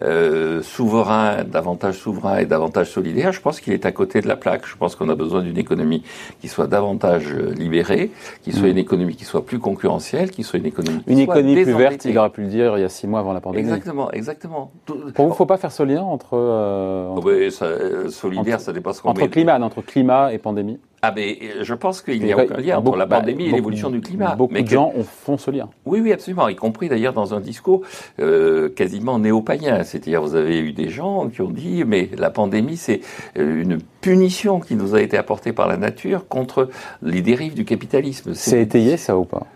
euh, 0.00 0.62
souverain, 0.62 1.44
davantage 1.44 1.96
souverain 1.98 2.38
et 2.38 2.46
davantage 2.46 2.90
solidaire, 2.90 3.32
je 3.32 3.42
pense 3.42 3.60
qu'il 3.60 3.74
est 3.74 3.84
à 3.84 3.92
côté 3.92 4.22
de 4.22 4.28
la 4.28 4.36
plaque. 4.36 4.66
Je 4.66 4.74
pense 4.74 4.96
qu'on 4.96 5.10
a 5.10 5.14
besoin 5.14 5.42
d'une 5.42 5.58
économie 5.58 6.02
qui 6.40 6.48
soit 6.48 6.66
davantage 6.66 7.26
euh, 7.30 7.52
libérée, 7.52 8.10
qui 8.42 8.52
soit 8.52 8.68
mm. 8.68 8.70
une 8.70 8.78
économie 8.78 9.16
qui 9.16 9.26
soit 9.26 9.44
plus 9.44 9.58
concurrentielle, 9.58 10.30
qui 10.30 10.44
soit 10.44 10.60
une 10.60 10.66
économie 10.66 11.02
une 11.06 11.18
économie 11.18 11.62
plus 11.62 11.74
verte. 11.74 12.06
Il 12.06 12.16
aurait 12.16 12.30
pu 12.30 12.40
le 12.40 12.48
dire 12.48 12.78
il 12.78 12.80
y 12.80 12.84
a 12.84 12.88
six 12.88 13.06
mois 13.06 13.20
avant 13.20 13.34
la 13.34 13.42
pandémie. 13.42 13.64
Exactement, 13.64 14.10
exactement. 14.12 14.70
Pour 14.86 14.96
vous, 14.96 15.12
il 15.18 15.28
ne 15.28 15.34
faut 15.34 15.46
pas 15.46 15.58
faire 15.58 15.72
ce 15.72 15.82
lien 15.82 16.02
entre, 16.02 16.30
euh, 16.32 17.20
oui, 17.22 17.52
ça, 17.52 17.66
solidaire, 18.08 18.60
ça 18.60 18.72
dépasse 18.72 19.02
entre 19.04 19.26
climat, 19.26 19.60
entre 19.60 19.82
climat 19.82 20.32
et 20.32 20.38
pandémie. 20.38 20.78
Ah 21.04 21.12
mais 21.14 21.36
je 21.62 21.74
pense 21.74 22.00
qu'il 22.00 22.22
n'y 22.22 22.32
a 22.32 22.38
aucun 22.38 22.58
lien 22.58 22.78
entre 22.78 22.96
la 22.96 23.08
pandémie 23.08 23.46
et 23.46 23.50
l'évolution 23.50 23.90
du 23.90 24.00
climat. 24.00 24.36
Beaucoup 24.36 24.54
de 24.54 24.68
gens 24.68 24.92
font 25.02 25.36
ce 25.36 25.50
lien. 25.50 25.68
Oui, 25.84 26.00
oui, 26.00 26.12
absolument, 26.12 26.46
y 26.46 26.54
compris 26.54 26.88
d'ailleurs 26.88 27.12
dans 27.12 27.34
un 27.34 27.40
discours 27.40 27.82
euh, 28.20 28.68
quasiment 28.68 29.18
néo-païen. 29.18 29.82
C'est-à-dire, 29.82 30.22
vous 30.22 30.36
avez 30.36 30.60
eu 30.60 30.72
des 30.72 30.90
gens 30.90 31.28
qui 31.28 31.40
ont 31.42 31.50
dit, 31.50 31.82
mais 31.84 32.08
la 32.16 32.30
pandémie, 32.30 32.76
c'est 32.76 33.00
euh, 33.36 33.62
une 33.62 33.78
punition 34.00 34.60
qui 34.60 34.76
nous 34.76 34.94
a 34.94 35.02
été 35.02 35.18
apportée 35.18 35.52
par 35.52 35.66
la 35.66 35.76
nature 35.76 36.28
contre 36.28 36.68
les 37.02 37.20
dérives 37.20 37.54
du 37.54 37.64
capitalisme. 37.64 38.34
C'est 38.34 38.62
étayé 38.62 38.96
ça 38.96 39.18
ou 39.18 39.24
pas? 39.24 39.46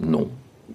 Non. 0.00 0.26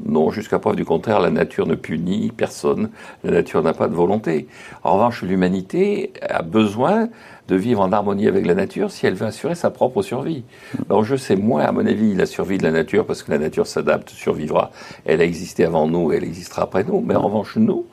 Non, 0.06 0.32
jusqu'à 0.32 0.58
preuve 0.58 0.78
du 0.78 0.86
contraire, 0.86 1.20
la 1.20 1.30
nature 1.30 1.68
ne 1.68 1.76
punit 1.76 2.32
personne. 2.36 2.90
La 3.26 3.32
nature 3.32 3.62
n'a 3.62 3.74
pas 3.74 3.90
de 3.90 3.94
volonté. 3.94 4.48
En 4.84 4.94
revanche, 4.94 5.22
l'humanité 5.22 6.14
a 6.28 6.42
besoin 6.42 7.10
de 7.52 7.58
vivre 7.58 7.82
en 7.82 7.92
harmonie 7.92 8.30
avec 8.30 8.46
la 8.46 8.56
nature 8.56 8.92
si 8.92 9.06
elle 9.06 9.16
veut 9.16 9.28
assurer 9.28 9.56
sa 9.56 9.70
propre 9.72 10.02
survie. 10.02 10.46
L'enjeu, 10.90 11.18
c'est 11.18 11.36
moins, 11.36 11.64
à 11.64 11.74
mon 11.74 11.86
avis, 11.86 12.16
la 12.16 12.26
survie 12.26 12.58
de 12.58 12.64
la 12.64 12.72
nature, 12.72 13.06
parce 13.06 13.24
que 13.24 13.32
la 13.32 13.40
nature 13.40 13.68
s'adapte, 13.68 14.10
survivra. 14.10 14.72
Elle 15.06 15.20
a 15.20 15.26
existé 15.26 15.66
avant 15.66 15.86
nous, 15.86 16.14
elle 16.14 16.24
existera 16.24 16.62
après 16.62 16.86
nous. 16.86 17.02
Mais 17.02 17.16
en 17.16 17.24
revanche, 17.24 17.58
nous, 17.58 17.86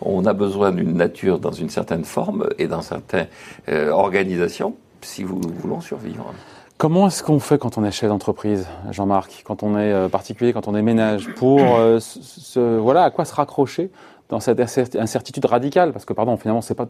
on 0.00 0.26
a 0.26 0.32
besoin 0.32 0.72
d'une 0.72 0.94
nature 0.94 1.38
dans 1.38 1.52
une 1.52 1.70
certaine 1.70 2.04
forme 2.04 2.48
et 2.58 2.66
dans 2.66 2.82
certaines 2.82 3.28
euh, 3.68 3.90
organisations 3.90 4.74
si 5.00 5.22
nous 5.22 5.40
voulons 5.60 5.80
survivre. 5.80 6.34
Comment 6.76 7.06
est-ce 7.06 7.22
qu'on 7.22 7.38
fait 7.38 7.56
quand 7.56 7.78
on 7.78 7.84
est 7.84 7.92
chef 7.92 8.08
d'entreprise, 8.08 8.66
Jean-Marc, 8.90 9.42
quand 9.44 9.62
on 9.62 9.78
est 9.78 9.92
euh, 9.92 10.08
particulier, 10.08 10.52
quand 10.52 10.66
on 10.66 10.74
est 10.74 10.82
ménage, 10.82 11.32
pour 11.36 11.60
euh, 11.60 12.00
voilà 12.56 13.04
à 13.04 13.10
quoi 13.10 13.24
se 13.24 13.34
raccrocher 13.34 13.90
dans 14.28 14.40
cette 14.40 14.60
incertitude 14.96 15.44
radicale 15.44 15.92
Parce 15.92 16.04
que 16.04 16.12
pardon, 16.12 16.36
finalement, 16.36 16.62
c'est 16.62 16.74
pas 16.74 16.86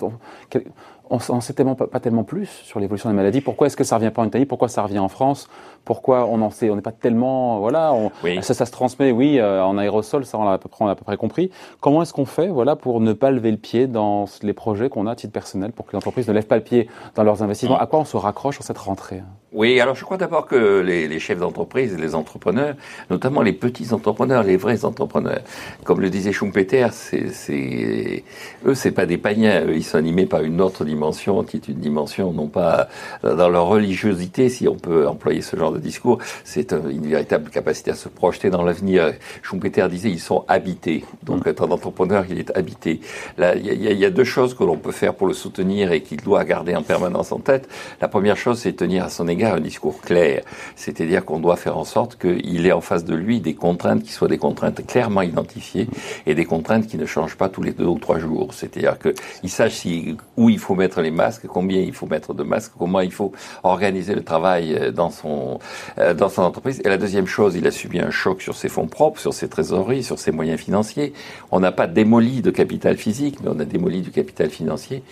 on 1.11 1.37
ne 1.37 1.41
sait 1.41 1.53
tellement 1.53 1.75
pas, 1.75 2.01
tellement 2.01 2.25
plus 2.25 2.47
sur 2.47 2.81
l'évolution 2.81 3.11
des 3.11 3.17
maladies. 3.17 3.41
Pourquoi 3.41 3.67
est-ce 3.67 3.77
que 3.77 3.85
ça 3.85 3.97
revient 3.97 4.11
pas 4.11 4.23
en 4.23 4.27
Italie? 4.27 4.47
Pourquoi 4.47 4.69
ça 4.69 4.83
revient 4.83 4.99
en 4.99 5.09
France? 5.09 5.49
Pourquoi 5.85 6.27
on 6.27 6.41
en 6.41 6.51
sait 6.51 6.71
On 6.71 6.77
n'est 6.77 6.83
pas 6.83 6.93
tellement 6.93 7.59
voilà. 7.59 7.93
ça, 8.41 8.55
ça 8.55 8.65
se 8.65 8.73
transmet, 8.73 9.13
oui, 9.13 9.39
euh, 9.39 9.63
en 9.63 9.77
aérosol, 9.77 10.25
ça 10.25 10.39
on 10.39 10.49
a 10.49 10.55
à 10.55 10.59
peu 10.59 10.69
près, 10.69 10.85
on 10.85 10.89
a 10.89 10.93
à 10.93 10.95
peu 10.95 11.05
près 11.05 11.17
compris. 11.17 11.51
Comment 11.81 12.03
est-ce 12.03 12.13
qu'on 12.13 12.25
fait, 12.25 12.49
voilà, 12.49 12.77
pour 12.77 13.01
ne 13.01 13.13
pas 13.13 13.31
lever 13.31 13.51
le 13.51 13.59
pied 13.59 13.87
dans 13.87 14.25
les 14.43 14.53
projets 14.53 14.89
qu'on 14.89 15.07
a 15.07 15.13
à 15.13 15.17
titre 15.17 15.33
personnel, 15.33 15.73
pour 15.73 15.87
que 15.87 15.93
les 15.93 15.99
entreprises 15.99 16.29
ne 16.29 16.33
lèvent 16.33 16.47
pas 16.47 16.57
le 16.57 16.63
pied 16.65 16.89
dans 17.15 17.23
leurs 17.23 17.43
investissements? 17.43 17.79
À 17.79 17.87
quoi 17.87 18.01
on 18.01 18.05
se 18.05 18.17
raccroche 18.17 18.55
sur 18.55 18.65
cette 18.65 18.79
rentrée? 18.79 19.23
Oui, 19.55 19.79
alors 19.79 19.95
je 19.95 20.05
crois 20.05 20.17
d'abord 20.17 20.49
que 20.49 20.81
les, 20.81 21.07
les 21.07 21.21
chefs 21.21 21.39
d'entreprise, 21.39 21.97
les 21.97 22.17
entrepreneurs, 22.17 22.75
notamment 23.09 23.41
les 23.41 23.53
petits 23.53 23.93
entrepreneurs, 23.93 24.43
les 24.43 24.57
vrais 24.57 24.85
entrepreneurs, 24.85 25.43
comme 25.85 26.01
le 26.01 26.11
disait 26.11 26.33
Schumpeter, 26.33 26.89
c'est, 26.91 27.29
c'est, 27.29 28.25
eux, 28.67 28.75
c'est 28.75 28.91
pas 28.91 29.07
des 29.07 29.17
païens, 29.17 29.65
eux, 29.65 29.77
ils 29.77 29.85
sont 29.85 29.97
animés 29.97 30.27
par 30.27 30.43
une 30.43 30.61
autre 30.61 30.85
dimension, 30.85 31.45
qui 31.45 31.59
est 31.59 31.69
une 31.69 31.79
dimension 31.79 32.33
non 32.33 32.49
pas 32.49 32.89
dans 33.23 33.49
leur 33.49 33.67
religiosité, 33.67 34.49
si 34.49 34.67
on 34.67 34.75
peut 34.75 35.07
employer 35.07 35.41
ce 35.41 35.55
genre 35.55 35.71
de 35.71 35.79
discours, 35.79 36.19
c'est 36.43 36.73
une 36.73 37.07
véritable 37.07 37.49
capacité 37.51 37.93
à 37.93 37.95
se 37.95 38.09
projeter 38.09 38.51
dans 38.51 38.65
l'avenir. 38.65 39.13
Schumpeter 39.45 39.87
disait, 39.89 40.11
ils 40.11 40.19
sont 40.19 40.45
habités. 40.49 41.05
Donc, 41.23 41.47
être 41.47 41.65
un 41.65 41.71
entrepreneur, 41.71 42.25
il 42.29 42.41
est 42.41 42.57
habité. 42.57 43.01
Là, 43.39 43.55
il 43.55 43.67
y, 43.67 43.95
y, 43.95 44.05
a 44.05 44.11
deux 44.11 44.25
choses 44.25 44.53
que 44.53 44.65
l'on 44.65 44.79
peut 44.79 44.91
faire 44.91 45.15
pour 45.15 45.29
le 45.29 45.33
soutenir 45.33 45.93
et 45.93 46.01
qu'il 46.01 46.23
doit 46.23 46.45
garder 46.45 46.75
en 46.75 46.83
permanence 46.83 47.31
en 47.31 47.39
tête. 47.39 47.69
La 48.01 48.09
première 48.09 48.37
chose, 48.37 48.59
c'est 48.59 48.73
tenir 48.73 49.05
à 49.05 49.11
son 49.11 49.29
égard 49.29 49.44
un 49.53 49.61
discours 49.61 50.01
clair. 50.01 50.43
C'est-à-dire 50.77 51.25
qu'on 51.25 51.41
doit 51.41 51.57
faire 51.57 51.77
en 51.77 51.85
sorte 51.85 52.17
qu'il 52.19 52.67
ait 52.67 52.73
en 52.73 52.81
face 52.81 53.05
de 53.05 53.15
lui 53.15 53.41
des 53.41 53.55
contraintes 53.55 54.03
qui 54.03 54.13
soient 54.13 54.29
des 54.29 54.39
contraintes 54.39 54.87
clairement 54.87 55.23
identifiées 55.23 55.89
et 56.27 56.35
des 56.35 56.45
contraintes 56.45 56.87
qui 56.87 56.97
ne 56.97 57.07
changent 57.07 57.37
pas 57.37 57.49
tous 57.49 57.63
les 57.63 57.73
deux 57.73 57.87
ou 57.87 57.99
trois 57.99 58.19
jours. 58.19 58.55
C'est-à-dire 58.55 58.97
qu'il 58.99 59.51
sache 59.51 59.75
si, 59.75 60.17
où 60.37 60.49
il 60.51 60.59
faut 60.59 60.75
mettre 60.75 61.01
les 61.01 61.11
masques, 61.11 61.47
combien 61.47 61.81
il 61.81 61.93
faut 61.93 62.07
mettre 62.07 62.35
de 62.35 62.43
masques, 62.43 62.73
comment 62.79 63.01
il 63.01 63.13
faut 63.13 63.33
organiser 63.63 64.15
le 64.15 64.23
travail 64.23 64.75
euh, 64.75 64.91
dans 64.91 65.11
son, 65.11 65.59
euh, 65.99 66.15
dans 66.15 66.29
son 66.29 66.43
entreprise. 66.43 66.81
Et 66.85 66.89
la 66.89 66.99
deuxième 66.99 67.27
chose, 67.27 67.57
il 67.57 67.67
a 67.67 67.71
subi 67.71 68.01
un 68.01 68.11
choc 68.11 68.43
sur 68.43 68.57
ses 68.57 68.69
fonds 68.69 68.87
propres, 68.87 69.21
sur 69.21 69.35
ses 69.35 69.49
trésoreries, 69.49 70.03
sur 70.03 70.19
ses 70.19 70.33
moyens 70.33 70.61
financiers. 70.61 71.13
On 71.51 71.61
n'a 71.61 71.73
pas 71.73 71.87
démoli 71.87 72.43
de 72.43 72.51
capital 72.51 72.97
physique, 72.97 73.39
mais 73.43 73.51
on 73.53 73.59
a 73.61 73.65
démoli 73.65 74.03
du 74.03 74.11
capital 74.11 74.51
financier. 74.51 75.03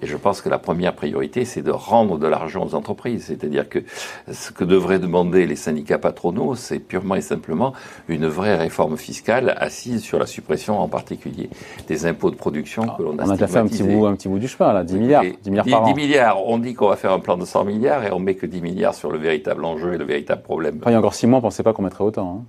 Et 0.00 0.06
je 0.06 0.16
pense 0.16 0.40
que 0.40 0.48
la 0.48 0.58
première 0.58 0.94
priorité, 0.94 1.44
c'est 1.44 1.62
de 1.62 1.70
rendre 1.70 2.18
de 2.18 2.26
l'argent 2.26 2.64
aux 2.64 2.74
entreprises. 2.74 3.24
C'est-à-dire 3.26 3.68
que 3.68 3.81
ce 4.30 4.50
que 4.52 4.64
devraient 4.64 4.98
demander 4.98 5.46
les 5.46 5.56
syndicats 5.56 5.98
patronaux, 5.98 6.54
c'est 6.54 6.78
purement 6.78 7.14
et 7.14 7.20
simplement 7.20 7.72
une 8.08 8.26
vraie 8.26 8.56
réforme 8.56 8.96
fiscale 8.96 9.54
assise 9.58 10.02
sur 10.02 10.18
la 10.18 10.26
suppression 10.26 10.78
en 10.80 10.88
particulier 10.88 11.50
des 11.88 12.06
impôts 12.06 12.30
de 12.30 12.36
production 12.36 12.82
que 12.82 13.02
l'on 13.02 13.18
a 13.18 13.24
On 13.24 13.30
a 13.30 13.32
déjà 13.34 13.46
fait 13.46 13.58
un 13.58 13.66
petit, 13.66 13.82
bout, 13.82 14.06
un 14.06 14.14
petit 14.14 14.28
bout 14.28 14.38
du 14.38 14.48
chemin, 14.48 14.72
là, 14.72 14.84
10 14.84 14.96
milliards. 14.96 15.22
10 15.22 15.50
milliards 15.50 15.66
par 15.66 15.84
10, 15.84 15.90
an. 15.92 15.94
milliards, 15.94 16.46
on 16.46 16.58
dit 16.58 16.74
qu'on 16.74 16.88
va 16.88 16.96
faire 16.96 17.12
un 17.12 17.20
plan 17.20 17.36
de 17.36 17.44
100 17.44 17.64
milliards 17.64 18.04
et 18.04 18.12
on 18.12 18.18
met 18.18 18.34
que 18.34 18.46
10 18.46 18.60
milliards 18.60 18.94
sur 18.94 19.10
le 19.10 19.18
véritable 19.18 19.64
enjeu 19.64 19.94
et 19.94 19.98
le 19.98 20.04
véritable 20.04 20.42
problème. 20.42 20.78
Enfin, 20.80 20.90
il 20.90 20.94
y 20.94 20.96
a 20.96 20.98
encore 20.98 21.14
6 21.14 21.26
mois, 21.26 21.38
on 21.38 21.40
ne 21.40 21.46
pensait 21.46 21.62
pas 21.62 21.72
qu'on 21.72 21.82
mettrait 21.82 22.04
autant. 22.04 22.42
Hein. 22.42 22.44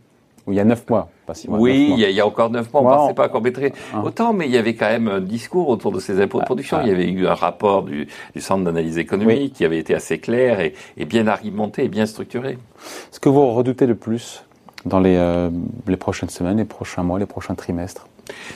Il 0.48 0.56
y 0.56 0.60
a 0.60 0.66
9 0.66 0.90
mois, 0.90 1.10
pas 1.26 1.34
6 1.34 1.48
mois. 1.50 1.60
Oui, 1.60 1.90
il 1.94 2.00
y, 2.00 2.06
a, 2.06 2.10
il 2.10 2.16
y, 2.16 2.20
a 2.20 2.28
encore 2.28 2.50
9 2.50 2.74
mois, 2.74 2.82
on 2.82 2.86
ne 2.86 2.96
pensait 2.96 3.14
pas 3.14 3.30
qu'on 3.30 3.40
mettrait 3.40 3.72
Hein. 3.94 4.02
autant, 4.06 4.34
mais 4.34 4.46
il 4.46 4.52
y 4.52 4.58
avait 4.58 4.76
quand 4.76 4.90
même 4.90 5.08
un 5.08 5.22
discours 5.22 5.70
autour 5.70 5.92
de 5.94 6.00
ces 6.02 6.20
impôts 6.22 6.40
de 6.40 6.44
Ah, 6.44 6.46
production. 6.46 6.78
ah. 6.80 6.84
Il 6.84 6.90
y 6.90 6.92
avait 6.92 7.10
eu 7.10 7.28
un 7.28 7.34
rapport 7.34 7.84
du, 7.84 8.08
du 8.36 8.42
Centre 8.42 8.64
d'analyse 8.66 8.98
économique 8.98 9.54
qui 9.54 9.64
avait 9.64 9.78
été 9.80 9.96
assez 9.96 10.20
clair 10.20 10.60
et, 10.60 10.74
et 10.98 11.06
bien 11.06 11.28
argumenté 11.28 11.86
et 11.86 11.88
bien 11.88 12.06
structuré. 12.06 12.58
Ce 13.12 13.20
que 13.22 13.30
vous 13.30 13.52
redoutez 13.54 13.86
le 13.86 13.96
plus 13.96 14.44
dans 14.86 15.00
les, 15.00 15.16
euh, 15.16 15.50
les 15.88 15.96
prochaines 15.98 16.30
semaines, 16.30 16.58
les 16.58 16.66
prochains 16.66 17.04
mois, 17.04 17.20
les 17.20 17.26
prochains 17.26 17.56
trimestres 17.56 18.08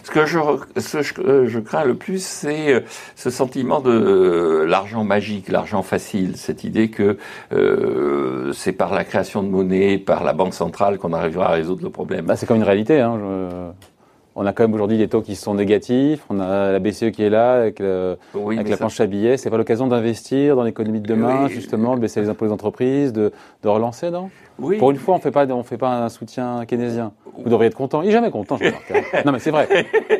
Ce 0.03 0.11
que 0.11 0.25
je, 0.25 0.39
re- 0.39 0.61
ce 0.79 0.97
que 0.97 1.03
je, 1.03 1.13
euh, 1.21 1.47
je 1.47 1.59
crains 1.59 1.83
le 1.83 1.95
plus, 1.95 2.23
c'est 2.23 2.73
euh, 2.73 2.79
ce 3.15 3.29
sentiment 3.29 3.81
de 3.81 3.91
euh, 3.91 4.65
l'argent 4.65 5.03
magique, 5.03 5.49
l'argent 5.49 5.83
facile, 5.83 6.37
cette 6.37 6.63
idée 6.63 6.89
que 6.89 7.17
euh, 7.53 8.51
c'est 8.53 8.71
par 8.71 8.93
la 8.93 9.03
création 9.03 9.43
de 9.43 9.49
monnaie, 9.49 9.97
par 9.97 10.23
la 10.23 10.33
banque 10.33 10.53
centrale 10.53 10.97
qu'on 10.97 11.13
arrivera 11.13 11.47
à 11.47 11.51
résoudre 11.51 11.83
le 11.83 11.89
problème. 11.89 12.25
Bah, 12.25 12.35
C'est 12.35 12.45
comme 12.45 12.57
une 12.57 12.63
réalité. 12.63 13.01
Hein. 13.01 13.17
Je- 13.19 13.71
On 14.39 14.45
a 14.45 14.53
quand 14.53 14.63
même 14.65 14.75
aujourd'hui 14.75 14.99
des 14.99 15.07
taux 15.07 15.23
qui 15.23 15.35
sont 15.35 15.55
négatifs. 15.55 16.23
On 16.29 16.39
a 16.39 16.71
la 16.71 16.77
BCE 16.77 17.09
qui 17.11 17.23
est 17.23 17.29
là 17.31 17.53
avec, 17.53 17.79
le- 17.79 18.17
oui, 18.35 18.53
avec 18.55 18.65
mais 18.65 18.69
la 18.69 18.75
ça- 18.77 18.81
planche 18.81 18.99
à 19.01 19.07
billets. 19.07 19.35
C'est 19.35 19.49
pas 19.49 19.57
l'occasion 19.57 19.87
d'investir 19.87 20.55
dans 20.55 20.61
l'économie 20.61 21.01
de 21.01 21.07
demain, 21.07 21.45
Oui. 21.45 21.49
justement, 21.51 21.95
de 21.95 22.01
baisser 22.01 22.21
les 22.21 22.29
impôts 22.29 22.45
des 22.45 22.51
entreprises, 22.51 23.11
de, 23.13 23.31
de 23.63 23.67
relancer, 23.67 24.11
non? 24.11 24.29
Oui. 24.59 24.77
Pour 24.77 24.91
une 24.91 24.97
fois, 24.97 25.15
on 25.15 25.17
on 25.17 25.63
fait 25.63 25.77
pas 25.77 26.03
un 26.03 26.09
soutien 26.09 26.65
keynésien. 26.67 27.13
Vous 27.37 27.49
devriez 27.49 27.67
être 27.67 27.75
content. 27.75 28.01
Il 28.01 28.09
est 28.09 28.11
jamais 28.11 28.31
content, 28.31 28.57
je 28.57 28.65
remarque. 28.65 28.91
hein. 28.91 29.21
Non, 29.25 29.31
mais 29.31 29.39
c'est 29.39 29.51
vrai. 29.51 29.67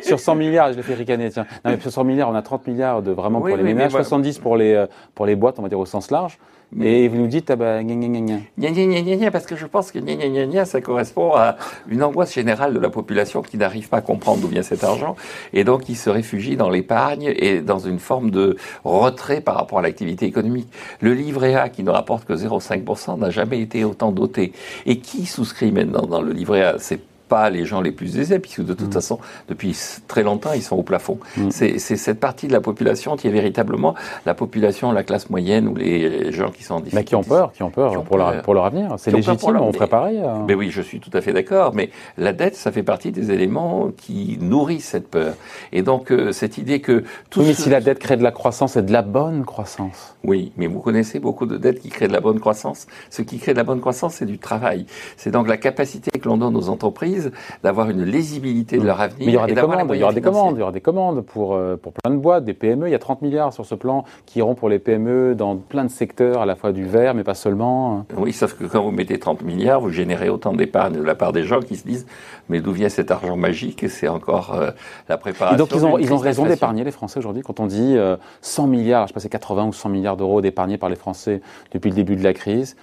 Sur 0.02 0.20
100 0.20 0.34
milliards, 0.36 0.72
je 0.72 0.76
l'ai 0.76 0.82
fait 0.82 0.94
ricaner, 0.94 1.30
tiens. 1.30 1.46
Non, 1.64 1.72
mais 1.72 1.80
sur 1.80 1.90
100 1.90 2.04
milliards, 2.04 2.28
on 2.30 2.34
a 2.34 2.42
30 2.42 2.66
milliards 2.66 3.02
de 3.02 3.10
vraiment 3.12 3.40
Oui, 3.40 3.50
pour 3.50 3.56
les 3.58 3.62
oui, 3.64 3.74
ménages, 3.74 3.90
voilà. 3.90 4.04
70 4.04 4.38
pour 4.38 4.56
les, 4.56 4.74
euh, 4.74 4.86
pour 5.14 5.26
les 5.26 5.36
boîtes, 5.36 5.58
on 5.58 5.62
va 5.62 5.68
dire 5.68 5.78
au 5.78 5.86
sens 5.86 6.10
large. 6.10 6.38
Mais- 6.70 7.04
Et 7.04 7.08
vous 7.08 7.16
nous 7.16 7.28
dites, 7.28 7.50
ah 7.50 7.56
bah, 7.56 7.82
gna, 7.82 7.94
gna, 7.94 8.08
gna, 8.08 8.20
gna. 8.20 8.36
Gna, 8.58 8.70
gna, 8.70 8.84
gna, 8.84 9.00
gna, 9.00 9.16
gna, 9.16 9.30
parce 9.30 9.46
que 9.46 9.56
je 9.56 9.64
pense 9.64 9.90
que 9.90 9.98
gna, 10.00 10.14
gna, 10.16 10.28
gna, 10.28 10.44
gna, 10.46 10.64
ça 10.66 10.82
correspond 10.82 11.32
à 11.34 11.56
une 11.88 12.02
angoisse 12.02 12.34
générale 12.34 12.74
de 12.74 12.78
la 12.78 12.90
population 12.90 13.40
qui 13.40 13.56
n'arrive 13.56 13.88
pas 13.88 13.96
à 13.98 14.00
comprendre 14.02 14.40
d'où 14.42 14.48
vient 14.48 14.60
cet 14.62 14.84
argent 14.84 15.16
et 15.54 15.64
donc 15.64 15.84
qui 15.84 15.94
se 15.94 16.10
réfugie 16.10 16.56
dans 16.58 16.68
l'épargne 16.68 17.32
et 17.34 17.62
dans 17.62 17.78
une 17.78 17.98
forme 17.98 18.30
de 18.30 18.56
retrait 18.84 19.40
par 19.40 19.54
rapport 19.54 19.78
à 19.78 19.82
l'activité 19.82 20.26
économique. 20.26 20.68
Le 21.00 21.14
livret 21.14 21.54
A 21.54 21.70
qui 21.70 21.82
ne 21.82 21.90
rapporte 21.90 22.26
que 22.26 22.34
0,5% 22.34 23.18
n'a 23.18 23.30
jamais 23.30 23.60
été 23.60 23.84
autant 23.84 24.12
doté. 24.12 24.52
Et 24.84 24.98
qui 24.98 25.24
souscrit 25.24 25.72
maintenant 25.72 26.06
dans 26.06 26.20
le 26.20 26.32
livret 26.32 26.62
A? 26.62 26.74
C'est 26.78 27.00
pas 27.28 27.50
les 27.50 27.64
gens 27.64 27.80
les 27.80 27.92
plus 27.92 28.18
aisés, 28.18 28.38
puisque 28.38 28.64
de 28.64 28.72
toute 28.74 28.92
façon, 28.92 29.18
depuis 29.48 29.76
très 30.08 30.22
longtemps, 30.22 30.52
ils 30.54 30.62
sont 30.62 30.76
au 30.76 30.82
plafond. 30.82 31.18
Mm. 31.36 31.50
C'est 31.50 31.78
cette 31.78 32.20
partie 32.20 32.48
de 32.48 32.52
la 32.52 32.60
population 32.60 33.16
qui 33.16 33.28
est 33.28 33.30
véritablement 33.30 33.94
la 34.26 34.34
population, 34.34 34.92
la 34.92 35.02
classe 35.02 35.30
moyenne 35.30 35.68
ou 35.68 35.74
les 35.76 36.32
gens 36.32 36.50
qui 36.50 36.62
sont 36.64 36.74
en 36.74 36.80
difficulté. 36.80 37.04
qui 37.04 37.14
ont 37.14 37.22
peur, 37.22 37.52
qui 37.52 37.62
ont 37.62 37.70
peur, 37.70 37.90
Qui 37.90 37.96
ont 37.98 38.02
pour, 38.02 38.16
Leur, 38.18 38.32
peur. 38.32 38.42
pour 38.42 38.54
leur 38.54 38.64
avenir. 38.64 38.94
C'est 38.98 39.10
légitime, 39.10 39.52
leur- 39.52 39.62
on 39.62 39.72
ferait 39.72 39.84
mais- 39.84 39.90
pareil. 39.90 40.20
euh. 40.24 40.44
Mais 40.46 40.54
oui, 40.54 40.70
je 40.70 40.82
suis 40.82 41.00
tout 41.00 41.10
à 41.12 41.20
fait 41.20 41.32
d'accord, 41.32 41.74
mais 41.74 41.90
la 42.16 42.32
dette, 42.32 42.56
ça 42.56 42.72
fait 42.72 42.82
partie 42.82 43.12
des 43.12 43.30
éléments 43.30 43.90
qui 43.96 44.38
nourrissent 44.40 44.88
cette 44.88 45.08
peur. 45.08 45.34
Et 45.72 45.82
donc, 45.82 46.10
euh, 46.10 46.32
cette 46.32 46.58
idée 46.58 46.80
que 46.80 47.04
tout 47.30 47.40
Oui, 47.40 47.46
mais 47.48 47.54
ce- 47.54 47.62
si 47.62 47.70
la 47.70 47.80
dette 47.80 47.98
crée 47.98 48.16
de 48.16 48.22
la 48.22 48.30
croissance 48.32 48.76
et 48.76 48.82
de 48.82 48.92
la 48.92 49.02
bonne 49.02 49.44
croissance. 49.44 50.14
Oui, 50.24 50.52
mais 50.56 50.66
vous 50.66 50.80
connaissez 50.80 51.18
beaucoup 51.18 51.46
de 51.46 51.56
dettes 51.56 51.80
qui 51.80 51.88
créent 51.88 52.08
de 52.08 52.12
la 52.12 52.20
bonne 52.20 52.40
croissance. 52.40 52.86
Ce 53.10 53.22
qui 53.22 53.38
crée 53.38 53.52
de 53.52 53.58
la 53.58 53.64
bonne 53.64 53.80
croissance, 53.80 54.14
c'est 54.14 54.26
du 54.26 54.38
travail. 54.38 54.86
C'est 55.16 55.30
donc 55.30 55.48
la 55.48 55.56
capacité 55.56 56.10
que 56.18 56.28
l'on 56.28 56.36
donne 56.36 56.56
aux 56.56 56.68
entreprises 56.68 57.17
d'avoir 57.62 57.90
une 57.90 58.04
lisibilité 58.04 58.78
de 58.78 58.84
leur 58.84 59.00
avenir. 59.00 59.18
Mais 59.20 59.26
il 59.26 59.34
y 59.34 59.36
aura 59.36 59.46
des 59.46 59.54
commandes, 59.54 59.90
il 59.92 59.98
y 59.98 60.02
aura 60.02 60.12
des 60.12 60.20
commandes, 60.20 60.56
il 60.56 60.60
y 60.60 60.62
aura 60.62 60.72
des 60.72 60.80
commandes 60.80 61.20
pour, 61.22 61.54
euh, 61.54 61.76
pour 61.76 61.92
plein 61.92 62.12
de 62.12 62.16
boîtes, 62.16 62.44
des 62.44 62.54
PME. 62.54 62.88
Il 62.88 62.92
y 62.92 62.94
a 62.94 62.98
30 62.98 63.22
milliards 63.22 63.52
sur 63.52 63.66
ce 63.66 63.74
plan 63.74 64.04
qui 64.26 64.38
iront 64.40 64.54
pour 64.54 64.68
les 64.68 64.78
PME 64.78 65.34
dans 65.34 65.56
plein 65.56 65.84
de 65.84 65.90
secteurs, 65.90 66.42
à 66.42 66.46
la 66.46 66.56
fois 66.56 66.72
du 66.72 66.84
verre, 66.84 67.14
mais 67.14 67.24
pas 67.24 67.34
seulement. 67.34 68.04
Oui, 68.16 68.32
sauf 68.32 68.54
que 68.54 68.64
quand 68.64 68.82
vous 68.82 68.90
mettez 68.90 69.18
30 69.18 69.42
milliards, 69.42 69.80
vous 69.80 69.90
générez 69.90 70.28
autant 70.28 70.52
d'épargne 70.52 70.94
de 70.94 71.02
la 71.02 71.14
part 71.14 71.32
des 71.32 71.44
gens 71.44 71.60
qui 71.60 71.76
se 71.76 71.86
disent 71.86 72.06
mais 72.48 72.60
d'où 72.60 72.72
vient 72.72 72.88
cet 72.88 73.10
argent 73.10 73.36
magique? 73.36 73.88
C'est 73.88 74.08
encore 74.08 74.54
euh, 74.54 74.70
la 75.08 75.18
préparation. 75.18 75.56
Et 75.56 75.58
donc 75.58 75.70
ils 75.74 75.84
ont, 75.84 75.98
ils 75.98 76.12
ont 76.12 76.18
raison 76.18 76.46
d'épargner 76.46 76.84
les 76.84 76.90
Français 76.90 77.18
aujourd'hui. 77.18 77.42
Quand 77.42 77.60
on 77.60 77.66
dit 77.66 77.94
euh, 77.96 78.16
100 78.42 78.66
milliards, 78.66 79.06
je 79.06 79.08
sais 79.08 79.14
pas, 79.14 79.20
c'est 79.20 79.28
80 79.28 79.66
ou 79.66 79.72
100 79.72 79.88
milliards 79.88 80.16
d'euros 80.16 80.40
d'épargnés 80.40 80.78
par 80.78 80.88
les 80.88 80.96
Français 80.96 81.40
depuis 81.72 81.90
le 81.90 81.96
début 81.96 82.16
de 82.16 82.24
la 82.24 82.32
crise, 82.32 82.76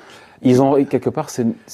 ils 0.45 0.61
ont 0.61 0.83
quelque 0.85 1.09
part, 1.09 1.29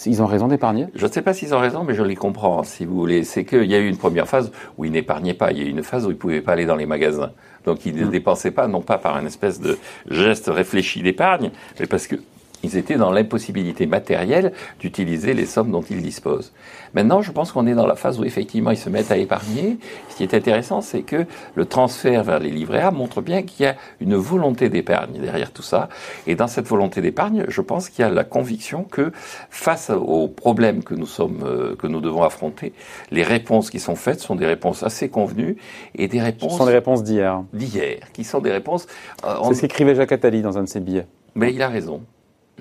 ils 0.05 0.23
ont 0.23 0.25
raison 0.25 0.47
d'épargner? 0.47 0.87
Je 0.95 1.05
ne 1.05 1.11
sais 1.11 1.21
pas 1.21 1.33
s'ils 1.33 1.53
ont 1.53 1.59
raison, 1.59 1.83
mais 1.83 1.93
je 1.93 2.03
les 2.03 2.15
comprends, 2.15 2.63
si 2.63 2.85
vous 2.85 2.95
voulez. 2.95 3.23
C'est 3.23 3.45
qu'il 3.45 3.65
y 3.65 3.75
a 3.75 3.79
eu 3.79 3.87
une 3.87 3.97
première 3.97 4.27
phase 4.27 4.51
où 4.77 4.85
ils 4.85 4.91
n'épargnaient 4.91 5.33
pas. 5.33 5.51
Il 5.51 5.59
y 5.59 5.61
a 5.61 5.65
eu 5.65 5.69
une 5.69 5.83
phase 5.83 6.05
où 6.05 6.09
ils 6.09 6.13
ne 6.13 6.19
pouvaient 6.19 6.41
pas 6.41 6.53
aller 6.53 6.65
dans 6.65 6.77
les 6.77 6.85
magasins. 6.85 7.31
Donc 7.65 7.85
ils 7.85 7.95
ne 7.95 8.07
dépensaient 8.07 8.51
pas, 8.51 8.67
non 8.67 8.81
pas 8.81 8.97
par 8.97 9.15
un 9.15 9.25
espèce 9.25 9.59
de 9.59 9.77
geste 10.09 10.47
réfléchi 10.47 11.03
d'épargne, 11.03 11.51
mais 11.79 11.85
parce 11.85 12.07
que 12.07 12.15
ils 12.63 12.77
étaient 12.77 12.95
dans 12.95 13.11
l'impossibilité 13.11 13.85
matérielle 13.85 14.53
d'utiliser 14.79 15.33
les 15.33 15.45
sommes 15.45 15.71
dont 15.71 15.81
ils 15.89 16.01
disposent. 16.01 16.53
Maintenant, 16.93 17.21
je 17.21 17.31
pense 17.31 17.51
qu'on 17.51 17.67
est 17.67 17.73
dans 17.73 17.87
la 17.87 17.95
phase 17.95 18.19
où 18.19 18.23
effectivement 18.23 18.71
ils 18.71 18.77
se 18.77 18.89
mettent 18.89 19.11
à 19.11 19.17
épargner. 19.17 19.77
Ce 20.09 20.15
qui 20.17 20.23
est 20.23 20.33
intéressant, 20.33 20.81
c'est 20.81 21.01
que 21.03 21.25
le 21.55 21.65
transfert 21.65 22.23
vers 22.23 22.39
les 22.39 22.49
livrets 22.49 22.81
A 22.81 22.91
montre 22.91 23.21
bien 23.21 23.43
qu'il 23.43 23.65
y 23.65 23.69
a 23.69 23.75
une 23.99 24.15
volonté 24.15 24.69
d'épargne 24.69 25.19
derrière 25.19 25.51
tout 25.51 25.61
ça. 25.63 25.89
Et 26.27 26.35
dans 26.35 26.47
cette 26.47 26.67
volonté 26.67 27.01
d'épargne, 27.01 27.45
je 27.47 27.61
pense 27.61 27.89
qu'il 27.89 28.03
y 28.03 28.07
a 28.07 28.11
la 28.11 28.23
conviction 28.23 28.83
que 28.83 29.11
face 29.49 29.89
aux 29.89 30.27
problèmes 30.27 30.83
que 30.83 30.93
nous 30.95 31.05
sommes, 31.05 31.43
euh, 31.45 31.75
que 31.75 31.87
nous 31.87 32.01
devons 32.01 32.23
affronter, 32.23 32.73
les 33.11 33.23
réponses 33.23 33.69
qui 33.69 33.79
sont 33.79 33.95
faites 33.95 34.19
sont 34.19 34.35
des 34.35 34.45
réponses 34.45 34.83
assez 34.83 35.09
convenues 35.09 35.57
et 35.95 36.07
des 36.07 36.19
Ce 36.19 36.23
réponses 36.23 36.57
sont 36.57 36.65
les 36.65 36.73
réponses 36.73 37.03
d'hier. 37.03 37.43
d'hier, 37.53 37.99
qui 38.13 38.23
sont 38.23 38.39
des 38.39 38.51
réponses. 38.51 38.87
euh, 39.25 39.35
C'est 39.47 39.53
ce 39.55 39.61
qu'écrivait 39.61 39.95
Jacques 39.95 40.11
Attali 40.11 40.41
dans 40.41 40.57
un 40.57 40.63
de 40.63 40.69
ses 40.69 40.79
billets. 40.79 41.07
mais 41.35 41.53
il 41.53 41.61
a 41.61 41.69
raison. 41.69 42.01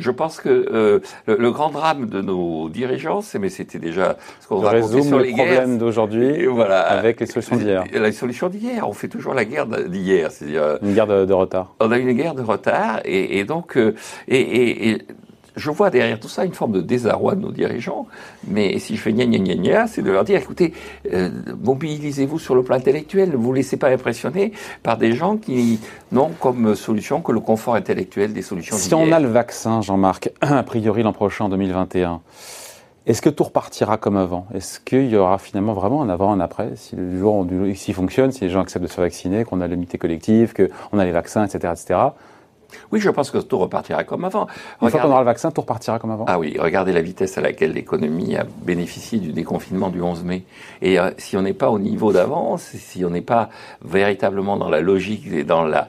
Je 0.00 0.10
pense 0.10 0.40
que 0.40 0.48
euh, 0.48 0.98
le, 1.26 1.36
le 1.36 1.50
grand 1.52 1.70
drame 1.70 2.06
de 2.06 2.20
nos 2.20 2.68
dirigeants, 2.68 3.20
c'est 3.20 3.38
mais 3.38 3.50
c'était 3.50 3.78
déjà 3.78 4.16
ce 4.40 4.48
qu'on 4.48 4.58
racontait 4.60 5.02
sur 5.02 5.18
les 5.18 5.26
les 5.28 5.32
guerres. 5.34 5.46
problèmes 5.46 5.78
d'aujourd'hui 5.78 6.46
voilà. 6.46 6.80
avec 6.80 7.20
les 7.20 7.26
solutions 7.26 7.56
d'hier. 7.56 7.84
La 7.92 8.10
solution 8.12 8.48
d'hier, 8.48 8.88
on 8.88 8.92
fait 8.92 9.08
toujours 9.08 9.34
la 9.34 9.44
guerre 9.44 9.66
d'hier. 9.66 10.30
C'est-à-dire, 10.32 10.78
Une 10.82 10.94
guerre 10.94 11.06
de, 11.06 11.24
de 11.26 11.32
retard. 11.32 11.74
on 11.80 11.92
a 11.92 11.98
une 11.98 12.12
guerre 12.12 12.34
de 12.34 12.42
retard 12.42 13.00
et, 13.04 13.38
et 13.38 13.44
donc, 13.44 13.76
euh, 13.76 13.94
et, 14.28 14.40
et- 14.40 14.90
et 14.90 14.98
je 15.60 15.70
vois 15.70 15.90
derrière 15.90 16.18
tout 16.18 16.28
ça 16.28 16.44
une 16.44 16.54
forme 16.54 16.72
de 16.72 16.80
désarroi 16.80 17.34
de 17.34 17.40
nos 17.40 17.52
dirigeants. 17.52 18.06
Mais 18.48 18.78
si 18.78 18.96
je 18.96 19.00
fais 19.00 19.12
gna 19.12 19.26
gna 19.26 19.38
gna 19.38 19.54
gna, 19.54 19.86
c'est 19.86 20.02
de 20.02 20.10
leur 20.10 20.24
dire, 20.24 20.40
écoutez, 20.40 20.72
euh, 21.12 21.30
mobilisez-vous 21.62 22.38
sur 22.38 22.54
le 22.54 22.62
plan 22.62 22.76
intellectuel. 22.76 23.30
Ne 23.30 23.36
vous 23.36 23.52
laissez 23.52 23.76
pas 23.76 23.90
impressionner 23.90 24.52
par 24.82 24.96
des 24.96 25.12
gens 25.12 25.36
qui 25.36 25.80
n'ont 26.10 26.30
comme 26.40 26.74
solution 26.74 27.20
que 27.20 27.32
le 27.32 27.40
confort 27.40 27.74
intellectuel 27.74 28.32
des 28.32 28.42
solutions 28.42 28.76
Si 28.76 28.94
on 28.94 29.12
a 29.12 29.20
le 29.20 29.28
vaccin, 29.28 29.82
Jean-Marc, 29.82 30.30
a 30.40 30.62
priori 30.62 31.02
l'an 31.02 31.12
prochain, 31.12 31.44
en 31.44 31.48
2021, 31.50 32.20
est-ce 33.06 33.22
que 33.22 33.30
tout 33.30 33.44
repartira 33.44 33.96
comme 33.96 34.16
avant? 34.16 34.46
Est-ce 34.54 34.78
qu'il 34.78 35.08
y 35.08 35.16
aura 35.16 35.38
finalement 35.38 35.72
vraiment 35.72 36.02
un 36.02 36.08
avant, 36.08 36.32
un 36.32 36.40
après? 36.40 36.72
Si 36.76 36.96
le 36.96 37.18
jour 37.18 37.46
s'il 37.74 37.94
fonctionne, 37.94 38.30
si 38.30 38.42
les 38.44 38.50
gens 38.50 38.60
acceptent 38.60 38.84
de 38.84 38.88
se 38.88 38.94
faire 38.94 39.04
vacciner, 39.04 39.44
qu'on 39.44 39.60
a 39.60 39.66
l'unité 39.66 39.98
collective, 39.98 40.54
qu'on 40.54 40.98
a 40.98 41.04
les 41.04 41.12
vaccins, 41.12 41.44
etc., 41.44 41.72
etc., 41.72 42.00
Oui, 42.92 43.00
je 43.00 43.10
pense 43.10 43.30
que 43.30 43.38
tout 43.38 43.58
repartira 43.58 44.04
comme 44.04 44.24
avant. 44.24 44.46
Une 44.82 44.90
fois 44.90 45.00
qu'on 45.00 45.10
aura 45.10 45.20
le 45.20 45.26
vaccin, 45.26 45.50
tout 45.50 45.60
repartira 45.60 45.98
comme 45.98 46.10
avant. 46.10 46.24
Ah 46.28 46.38
oui, 46.38 46.56
regardez 46.58 46.92
la 46.92 47.02
vitesse 47.02 47.38
à 47.38 47.40
laquelle 47.40 47.72
l'économie 47.72 48.36
a 48.36 48.44
bénéficié 48.62 49.18
du 49.18 49.32
déconfinement 49.32 49.88
du 49.88 50.00
11 50.00 50.24
mai. 50.24 50.44
Et 50.82 50.98
euh, 50.98 51.10
si 51.18 51.36
on 51.36 51.42
n'est 51.42 51.52
pas 51.52 51.70
au 51.70 51.78
niveau 51.78 52.12
d'avance, 52.12 52.62
si 52.62 53.04
on 53.04 53.10
n'est 53.10 53.20
pas 53.20 53.48
véritablement 53.82 54.56
dans 54.56 54.68
la 54.68 54.80
logique 54.80 55.26
et 55.32 55.44
dans 55.44 55.64
la 55.64 55.88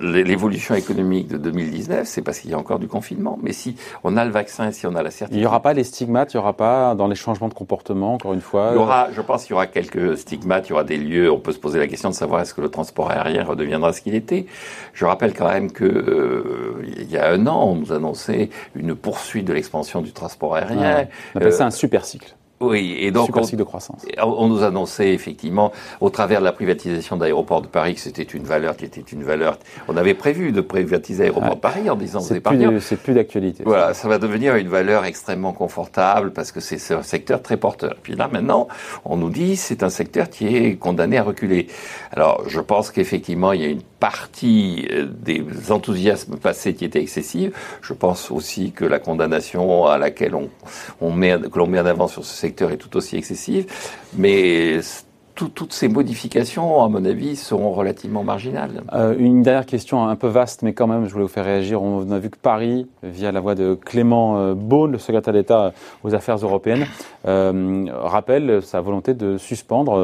l'évolution 0.00 0.74
économique 0.74 1.28
de 1.28 1.38
2019, 1.38 2.06
c'est 2.06 2.22
parce 2.22 2.40
qu'il 2.40 2.50
y 2.50 2.54
a 2.54 2.58
encore 2.58 2.78
du 2.78 2.88
confinement. 2.88 3.38
Mais 3.42 3.52
si 3.52 3.76
on 4.02 4.16
a 4.16 4.24
le 4.24 4.30
vaccin, 4.30 4.72
si 4.72 4.86
on 4.86 4.94
a 4.94 5.02
la 5.02 5.10
certitude... 5.10 5.38
Il 5.38 5.40
n'y 5.40 5.46
aura 5.46 5.60
pas 5.60 5.72
les 5.72 5.84
stigmates, 5.84 6.34
il 6.34 6.36
n'y 6.36 6.42
aura 6.42 6.54
pas 6.54 6.94
dans 6.94 7.06
les 7.06 7.14
changements 7.14 7.48
de 7.48 7.54
comportement, 7.54 8.14
encore 8.14 8.34
une 8.34 8.40
fois 8.40 8.70
Il 8.72 8.76
y 8.76 8.78
aura, 8.78 9.08
je 9.12 9.20
pense 9.20 9.42
qu'il 9.42 9.52
y 9.52 9.54
aura 9.54 9.66
quelques 9.66 10.18
stigmates, 10.18 10.68
il 10.68 10.70
y 10.70 10.72
aura 10.72 10.84
des 10.84 10.96
lieux, 10.96 11.30
on 11.30 11.38
peut 11.38 11.52
se 11.52 11.58
poser 11.58 11.78
la 11.78 11.86
question 11.86 12.10
de 12.10 12.14
savoir 12.14 12.40
est-ce 12.40 12.54
que 12.54 12.60
le 12.60 12.68
transport 12.68 13.10
aérien 13.10 13.44
redeviendra 13.44 13.92
ce 13.92 14.00
qu'il 14.00 14.14
était. 14.14 14.46
Je 14.92 15.04
rappelle 15.04 15.34
quand 15.34 15.48
même 15.48 15.70
que 15.70 15.84
euh, 15.84 16.82
il 16.96 17.10
y 17.10 17.16
a 17.16 17.30
un 17.30 17.46
an, 17.46 17.64
on 17.64 17.74
nous 17.76 17.92
annonçait 17.92 18.50
une 18.74 18.94
poursuite 18.94 19.46
de 19.46 19.52
l'expansion 19.52 20.02
du 20.02 20.12
transport 20.12 20.56
aérien. 20.56 21.06
on 21.34 21.38
appelle 21.38 21.52
ça 21.52 21.66
un 21.66 21.70
super 21.70 22.04
cycle. 22.04 22.34
Oui, 22.70 22.96
et 22.98 23.10
donc 23.10 23.36
on, 23.36 23.40
de 23.40 23.62
croissance. 23.62 24.02
On 24.22 24.48
nous 24.48 24.62
annonçait 24.62 25.12
effectivement, 25.12 25.72
au 26.00 26.10
travers 26.10 26.40
de 26.40 26.44
la 26.44 26.52
privatisation 26.52 27.16
d'aéroports 27.16 27.62
de 27.62 27.66
Paris, 27.66 27.94
que 27.94 28.00
c'était 28.00 28.22
une 28.22 28.44
valeur 28.44 28.76
qui 28.76 28.84
était 28.84 29.00
une 29.00 29.22
valeur. 29.22 29.58
On 29.88 29.96
avait 29.96 30.14
prévu 30.14 30.52
de 30.52 30.60
privatiser 30.60 31.24
l'aéroport 31.24 31.56
de 31.56 31.60
Paris 31.60 31.88
en 31.90 31.96
disant 31.96 32.20
c'est 32.20 32.40
plus, 32.40 32.80
c'est 32.80 32.96
plus 32.96 33.14
d'actualité. 33.14 33.64
Voilà, 33.64 33.94
ça. 33.94 34.08
va 34.08 34.18
devenir 34.18 34.56
une 34.56 34.68
valeur 34.68 35.04
extrêmement 35.04 35.52
confortable 35.52 36.32
parce 36.32 36.52
que 36.52 36.60
c'est 36.60 36.94
un 36.94 37.02
secteur 37.02 37.42
très 37.42 37.56
porteur. 37.56 37.96
Puis 38.02 38.14
là 38.14 38.28
maintenant, 38.30 38.68
on 39.04 39.16
nous 39.16 39.30
dit 39.30 39.56
c'est 39.56 39.82
un 39.82 39.90
secteur 39.90 40.28
qui 40.30 40.56
est 40.56 40.76
condamné 40.76 41.18
à 41.18 41.22
reculer. 41.22 41.68
Alors 42.12 42.42
je 42.46 42.60
pense 42.60 42.90
qu'effectivement 42.90 43.52
il 43.52 43.60
y 43.60 43.64
a 43.64 43.68
une 43.68 43.82
partie 44.04 44.86
euh, 44.90 45.06
des 45.06 45.42
enthousiasmes 45.70 46.36
passés 46.36 46.74
qui 46.74 46.84
étaient 46.84 47.00
excessifs. 47.00 47.52
Je 47.80 47.94
pense 47.94 48.30
aussi 48.30 48.70
que 48.70 48.84
la 48.84 48.98
condamnation 48.98 49.86
à 49.86 49.96
laquelle 49.96 50.34
on, 51.00 51.10
met, 51.10 51.38
que 51.50 51.58
l'on 51.58 51.66
met 51.66 51.80
en 51.80 51.86
avant 51.86 52.06
sur 52.06 52.22
ce 52.22 52.36
secteur 52.36 52.70
est 52.70 52.76
tout 52.76 52.94
aussi 52.98 53.16
excessive, 53.16 53.64
mais 54.14 54.80
toutes 55.34 55.72
ces 55.72 55.88
modifications, 55.88 56.82
à 56.84 56.88
mon 56.88 57.04
avis, 57.04 57.36
seront 57.36 57.72
relativement 57.72 58.22
marginales. 58.22 58.82
Euh, 58.92 59.14
une 59.18 59.42
dernière 59.42 59.66
question 59.66 60.06
un 60.06 60.16
peu 60.16 60.28
vaste, 60.28 60.62
mais 60.62 60.72
quand 60.72 60.86
même, 60.86 61.06
je 61.06 61.12
voulais 61.12 61.24
vous 61.24 61.30
faire 61.30 61.44
réagir. 61.44 61.82
On 61.82 62.10
a 62.10 62.18
vu 62.18 62.30
que 62.30 62.36
Paris, 62.36 62.86
via 63.02 63.32
la 63.32 63.40
voix 63.40 63.54
de 63.54 63.74
Clément 63.74 64.38
euh, 64.38 64.54
Beaune, 64.54 64.92
le 64.92 64.98
secrétaire 64.98 65.32
d'État 65.32 65.72
aux 66.04 66.14
Affaires 66.14 66.36
européennes, 66.36 66.86
euh, 67.26 67.86
rappelle 67.92 68.62
sa 68.62 68.80
volonté 68.80 69.14
de 69.14 69.36
suspendre 69.36 69.94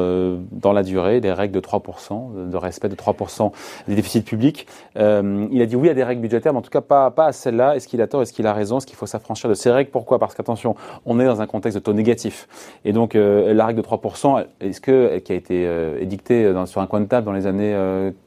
dans 0.51 0.73
la 0.73 0.83
durée 0.83 1.19
les 1.19 1.31
règles 1.31 1.53
de 1.53 1.59
3%, 1.61 2.49
de 2.49 2.57
respect 2.57 2.89
de 2.89 2.95
3% 2.95 3.51
des 3.87 3.95
déficits 3.95 4.21
publics. 4.21 4.67
il 4.95 5.61
a 5.61 5.65
dit 5.65 5.75
oui 5.75 5.89
à 5.89 5.93
des 5.93 6.03
règles 6.03 6.21
budgétaires, 6.21 6.53
mais 6.53 6.59
en 6.59 6.63
tout 6.63 6.69
cas 6.69 6.81
pas, 6.81 7.09
pas 7.11 7.27
à 7.27 7.31
celles-là. 7.31 7.75
Est-ce 7.75 7.87
qu'il 7.87 8.01
a 8.01 8.07
tort? 8.07 8.21
Est-ce 8.21 8.33
qu'il 8.33 8.47
a 8.47 8.53
raison? 8.53 8.77
Est-ce 8.77 8.87
qu'il 8.87 8.95
faut 8.95 9.05
s'affranchir 9.05 9.49
de 9.49 9.53
ces 9.53 9.71
règles? 9.71 9.91
Pourquoi? 9.91 10.19
Parce 10.19 10.35
qu'attention, 10.35 10.75
on 11.05 11.19
est 11.19 11.25
dans 11.25 11.41
un 11.41 11.47
contexte 11.47 11.77
de 11.77 11.83
taux 11.83 11.93
négatif. 11.93 12.47
Et 12.85 12.91
donc, 12.93 13.13
la 13.13 13.65
règle 13.65 13.81
de 13.81 13.87
3%, 13.87 14.45
est-ce 14.59 14.81
que 14.81 15.20
qui 15.21 15.31
a 15.31 15.35
été 15.35 15.65
euh, 15.65 15.99
édicté 15.99 16.45
euh, 16.45 16.65
sur 16.65 16.81
un 16.81 16.87
coin 16.87 17.01
de 17.01 17.05
table 17.05 17.25
dans 17.25 17.33
les 17.33 17.47
années 17.47 17.75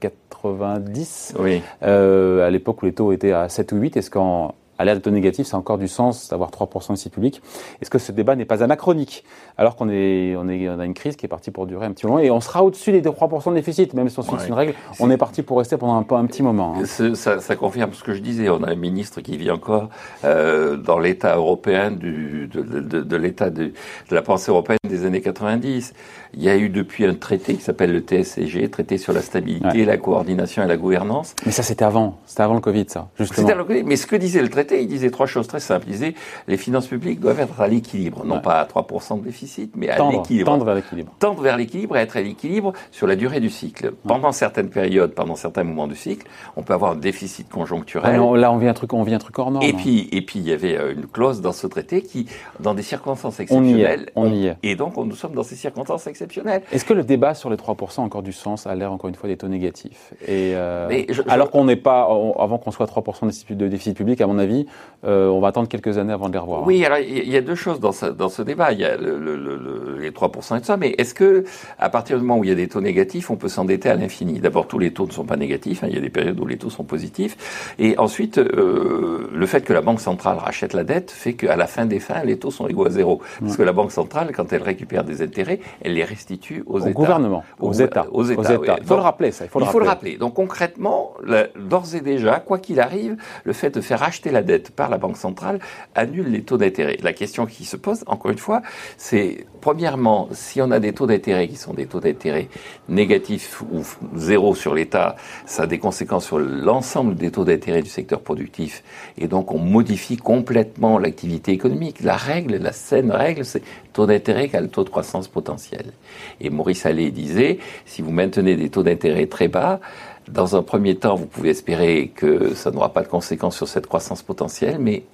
90, 0.01 1.35
euh, 1.83 2.47
à 2.47 2.51
l'époque 2.51 2.83
où 2.83 2.87
les 2.87 2.93
taux 2.93 3.13
étaient 3.13 3.33
à 3.33 3.49
7 3.49 3.73
ou 3.73 3.77
8. 3.77 3.97
Est-ce 3.97 4.11
qu'en 4.11 4.55
à 4.79 4.85
l'ère 4.85 4.97
de 4.97 5.01
taux 5.01 5.11
négatif, 5.11 5.47
ça 5.47 5.57
a 5.57 5.61
encore 5.61 5.79
du 5.79 5.89
sens 5.89 6.29
d'avoir 6.29 6.51
3% 6.51 6.95
ici 6.95 7.11
public? 7.11 7.41
Est-ce 7.81 7.91
que 7.91 7.99
ce 7.99 8.13
débat 8.13 8.35
n'est 8.37 8.45
pas 8.45 8.63
anachronique? 8.63 9.25
Alors 9.57 9.77
qu'on 9.77 9.89
est, 9.89 10.35
on 10.37 10.49
est, 10.49 10.69
on 10.69 10.81
a 10.81 10.85
une 10.85 10.95
crise 10.95 11.17
qui 11.17 11.27
est 11.27 11.29
partie 11.29 11.51
pour 11.51 11.67
durer 11.67 11.87
un 11.87 11.93
petit 11.93 12.07
moment 12.07 12.19
et 12.19 12.31
on 12.31 12.41
sera 12.41 12.65
au-dessus 12.65 12.93
des 12.93 13.03
3% 13.03 13.51
de 13.51 13.55
déficit, 13.55 13.95
même 13.95 14.09
si 14.09 14.19
on 14.19 14.23
suit 14.23 14.49
une 14.49 14.55
règle, 14.55 14.75
on 15.01 15.11
est 15.11 15.17
parti 15.17 15.43
pour 15.43 15.59
rester 15.59 15.77
pendant 15.77 15.95
un, 15.95 16.17
un 16.17 16.27
petit 16.27 16.43
moment. 16.43 16.75
Hein. 16.77 16.85
Ça, 17.15 17.41
ça, 17.41 17.57
confirme 17.57 17.93
ce 17.93 18.03
que 18.03 18.15
je 18.15 18.21
disais. 18.21 18.49
On 18.49 18.63
a 18.63 18.71
un 18.71 18.75
ministre 18.75 19.21
qui 19.21 19.37
vit 19.37 19.51
encore 19.51 19.91
euh, 20.25 20.77
dans 20.77 20.99
l'État 20.99 21.37
européen 21.37 21.91
du, 21.91 22.49
de, 22.49 22.63
de, 22.63 23.01
de 23.01 23.17
l'État 23.17 23.51
de, 23.51 23.73
la 24.11 24.23
pensée 24.23 24.51
européenne 24.51 24.79
des 24.89 25.05
années 25.05 25.21
90. 25.21 25.95
Il 26.37 26.43
y 26.43 26.49
a 26.49 26.57
eu 26.57 26.69
depuis 26.69 27.05
un 27.05 27.15
traité 27.15 27.55
qui 27.55 27.63
s'appelle 27.63 27.93
le 27.93 28.01
TSCG, 28.01 28.69
traité 28.71 28.99
sur 28.99 29.13
la 29.13 29.23
stabilité, 29.23 29.85
la 29.85 29.97
coordination 29.97 30.63
et 30.63 30.67
la 30.67 30.77
gouvernance. 30.77 31.35
Mais 31.47 31.53
ça, 31.53 31.63
c'était 31.63 31.85
avant. 31.85 32.19
C'était 32.27 32.43
avant 32.43 32.55
le 32.55 32.61
Covid, 32.61 32.87
ça, 32.89 33.09
justement. 33.19 33.37
C'était 33.37 33.53
avant 33.53 33.63
le 33.63 33.67
Covid. 33.67 33.85
Mais 33.85 33.97
ce 33.97 34.07
que 34.07 34.17
disait 34.17 34.43
le 34.43 34.49
traité, 34.49 34.83
il 34.83 34.89
disait 34.89 35.11
trois 35.11 35.27
choses 35.27 35.47
très 35.47 35.61
simples. 35.61 35.87
Il 35.89 35.93
disait 35.93 36.15
les 36.49 36.57
finances 36.57 36.87
publiques 36.87 37.21
doivent 37.21 37.41
être 37.41 37.61
à 37.61 37.69
l'équilibre, 37.69 38.25
non 38.25 38.41
pas 38.41 38.61
à 38.61 38.65
3% 38.65 39.21
de 39.21 39.25
déficit, 39.25 39.73
mais 39.77 39.89
à 39.89 39.99
l'équilibre. 40.11 40.53
Tendre 40.53 40.65
vers 40.65 40.75
l'équilibre. 40.75 41.13
Tendre 41.19 41.43
vers 41.43 41.57
l'équilibre 41.57 41.97
et 41.97 42.01
être 42.01 42.17
à 42.17 42.21
l'équilibre 42.21 42.73
sur 42.91 43.07
la 43.07 43.17
durée 43.17 43.41
du 43.41 43.51
cycle. 43.51 43.93
Pendant 44.07 44.33
certaines 44.33 44.71
périodes, 44.71 45.15
pendant 45.15 45.37
certains 45.37 45.65
moments 45.65 45.87
du 45.87 45.97
cycle, 45.97 46.27
on 46.57 46.63
peut 46.63 46.75
avoir 46.75 46.93
un 46.93 46.97
déficit 46.97 47.49
conjoncturel. 47.49 48.17
là, 48.17 48.53
on 48.53 48.59
vit 48.59 48.69
un 48.69 48.75
truc, 48.75 48.93
on 48.93 49.03
vit 49.03 49.15
un 49.15 49.19
truc 49.19 49.39
hors 49.39 49.51
norme. 49.51 49.65
Et 49.65 49.73
puis, 49.73 50.09
et 50.13 50.23
puis, 50.23 50.39
il 50.39 50.49
y 50.49 50.53
avait 50.53 50.77
euh, 50.77 50.93
une 50.93 51.07
clause 51.07 51.41
dans 51.41 51.53
ce 51.53 51.67
traité 51.67 52.03
qui, 52.03 52.27
dans 52.61 52.75
des 52.75 52.83
circonstances 52.83 53.41
exceptionnelles, 53.41 54.11
on 54.15 54.33
y 54.33 54.47
est. 54.47 54.57
Et 54.63 54.77
donc, 54.77 54.97
nous 54.97 55.15
sommes 55.15 55.35
dans 55.35 55.43
ces 55.43 55.57
circonstances 55.57 56.07
exceptionnelles. 56.07 56.24
Est-ce 56.73 56.85
que 56.85 56.93
le 56.93 57.03
débat 57.05 57.35
sur 57.35 57.51
les 57.51 57.57
3% 57.57 58.01
a 58.01 58.03
encore 58.03 58.23
du 58.23 58.33
sens 58.33 58.67
à 58.67 58.75
l'ère, 58.75 58.93
encore 58.93 59.09
une 59.09 59.15
fois, 59.15 59.29
des 59.29 59.37
taux 59.37 59.49
négatifs 59.49 60.13
Et 60.27 60.53
euh, 60.55 60.89
alors 61.29 61.51
qu'on 61.51 61.65
n'est 61.65 61.77
pas, 61.77 62.03
avant 62.39 62.59
qu'on 62.59 62.71
soit 62.71 62.87
3% 62.87 63.55
de 63.55 63.69
déficit 63.69 63.97
public, 63.97 64.21
à 64.21 64.27
mon 64.27 64.39
avis, 64.39 64.67
euh, 65.05 65.29
on 65.29 65.41
va 65.41 65.49
attendre 65.49 65.69
quelques 65.69 65.99
années 65.99 66.13
avant 66.13 66.29
de 66.29 66.33
les 66.35 66.39
revoir. 66.39 66.67
Oui, 66.67 66.85
alors 66.85 66.99
il 66.99 67.29
y 67.29 67.37
a 67.37 67.41
deux 67.41 67.55
choses 67.55 67.81
dans 67.81 67.93
ce, 67.93 68.07
dans 68.07 68.29
ce 68.29 68.43
débat. 68.43 68.73
Il 68.73 68.81
y 68.81 68.85
a 68.85 68.97
le, 68.97 69.19
le, 69.19 69.37
le, 69.37 69.99
les 69.99 70.11
3% 70.11 70.57
et 70.57 70.61
tout 70.61 70.67
ça, 70.67 70.77
mais 70.77 70.95
est-ce 70.99 71.15
que 71.15 71.45
à 71.79 71.91
partir 71.91 72.19
du 72.19 72.23
moment 72.25 72.39
où 72.41 72.45
il 72.45 72.51
y 72.51 72.53
a 72.53 72.57
des 72.57 72.69
taux 72.69 72.81
négatifs, 72.81 73.31
on 73.31 73.37
peut 73.37 73.49
s'endetter 73.49 73.89
à 73.89 73.95
l'infini? 73.95 74.41
D'abord, 74.41 74.67
tous 74.67 74.79
les 74.79 74.93
taux 74.93 75.07
ne 75.07 75.13
sont 75.13 75.25
pas 75.25 75.37
négatifs. 75.37 75.83
Hein, 75.85 75.89
il 75.91 75.95
y 75.95 75.99
a 75.99 76.01
des 76.01 76.11
périodes 76.11 76.39
où 76.41 76.47
les 76.47 76.57
taux 76.57 76.71
sont 76.71 76.85
positifs. 76.85 77.75
Et 77.79 77.99
ensuite, 77.99 78.39
euh, 78.39 79.29
le 79.33 79.47
fait 79.47 79.63
que 79.63 79.73
la 79.73 79.81
Banque 79.81 80.01
centrale 80.01 80.39
rachète 80.39 80.73
la 80.73 80.85
dette 80.85 81.11
fait 81.11 81.35
qu'à 81.35 81.57
la 81.57 81.67
fin 81.67 81.87
des 81.87 82.01
fins, 82.01 82.25
les 82.25 82.39
taux 82.39 82.51
sont 82.51 82.67
égaux 82.67 82.87
à 82.87 82.91
zéro. 82.91 83.21
Parce 83.41 83.57
que 83.57 83.63
la 83.63 83.73
Banque 83.73 83.93
centrale, 83.93 84.33
quand 84.35 84.53
elle 84.53 84.63
récupère 84.63 85.05
des 85.05 85.23
intérêts, 85.23 85.61
elle 85.83 85.95
les 85.95 86.05
restitue 86.15 86.63
aux 86.67 86.81
Au 86.81 86.81
États. 86.81 86.93
gouvernement, 86.93 87.45
aux, 87.59 87.73
États. 87.73 88.07
Aux 88.11 88.25
États. 88.25 88.77
Il 88.81 88.87
faut 88.87 88.97
le 88.97 89.03
rappeler, 89.03 89.33
ça. 89.33 89.45
Il 89.45 89.51
faut 89.51 89.81
le, 89.81 89.87
rappeler. 89.87 90.17
Donc 90.17 90.35
concrètement, 90.35 91.13
d'ores 91.57 91.95
et 91.95 92.01
déjà, 92.01 92.41
quoi 92.41 92.59
qu'il 92.59 92.81
arrive, 92.81 93.17
le 93.45 93.53
fait 93.53 93.71
de 93.71 93.81
faire 93.81 94.03
acheter 94.03 94.31
la 94.31 94.43
dette 94.43 94.71
par 94.71 94.89
la 94.89 94.99
Banque 94.99 95.17
centrale 95.17 95.59
annule 95.95 96.29
les 96.29 96.43
taux 96.43 96.57
d'intérêt. 96.57 96.97
La 97.03 97.13
question 97.13 97.47
qui 97.47 97.65
se 97.65 97.77
pose, 97.77 98.05
encore 98.07 98.31
une 98.31 98.39
fois, 98.39 98.63
c'est 98.97 99.47
premièrement, 99.61 100.29
si 100.33 100.61
on 100.63 100.71
a 100.71 100.81
des 100.81 100.93
taux 100.93 101.07
d'intérêt 101.07 101.49
qui 101.49 101.57
sont 101.57 101.75
des 101.75 101.87
taux 101.87 102.01
d'intérêt 102.01 102.49
négatifs 102.89 103.63
ou 103.73 103.83
zéro 104.17 104.55
sur 104.55 104.75
l'État, 104.75 105.17
ça 105.47 105.65
a 105.65 105.67
des 105.67 105.79
conséquences 105.79 106.27
sur 106.27 106.39
l'ensemble 106.39 107.15
des 107.17 107.31
taux 107.31 107.45
d'intérêt 107.45 107.83
du 107.83 107.91
secteur 107.91 108.21
productif. 108.21 108.83
Et 109.19 109.27
donc, 109.27 109.53
on 109.53 109.59
modifie 109.59 110.17
complètement 110.17 110.99
l'activité 110.99 111.53
économique. 111.53 112.01
La 112.01 112.17
règle, 112.17 112.57
la 112.57 112.73
saine 112.73 113.11
règle, 113.11 113.45
c'est 113.45 113.63
taux 113.93 114.07
d'intérêt 114.07 114.45
égale 114.45 114.69
taux 114.69 114.85
de 114.85 114.91
croissance 114.91 115.29
potentiel. 115.29 115.93
Et 116.41 116.51
Maurice 116.51 116.87
Allais 116.87 117.11
disait, 117.11 117.59
si 117.87 118.03
vous 118.03 118.11
maintenez 118.11 118.57
des 118.57 118.71
taux 118.71 118.83
d'intérêt 118.83 119.27
très 119.27 119.49
bas, 119.49 119.81
dans 120.29 120.57
un 120.57 120.63
premier 120.63 120.97
temps, 120.97 121.17
vous 121.17 121.27
pouvez 121.27 121.51
espérer 121.51 122.13
que 122.15 122.55
ça 122.55 122.71
n'aura 122.71 122.93
pas 122.93 123.03
de 123.03 123.09
conséquences 123.09 123.57
sur 123.57 123.69
cette 123.69 123.87
croissance 123.87 124.23
potentielle, 124.23 124.79
mais 124.79 125.05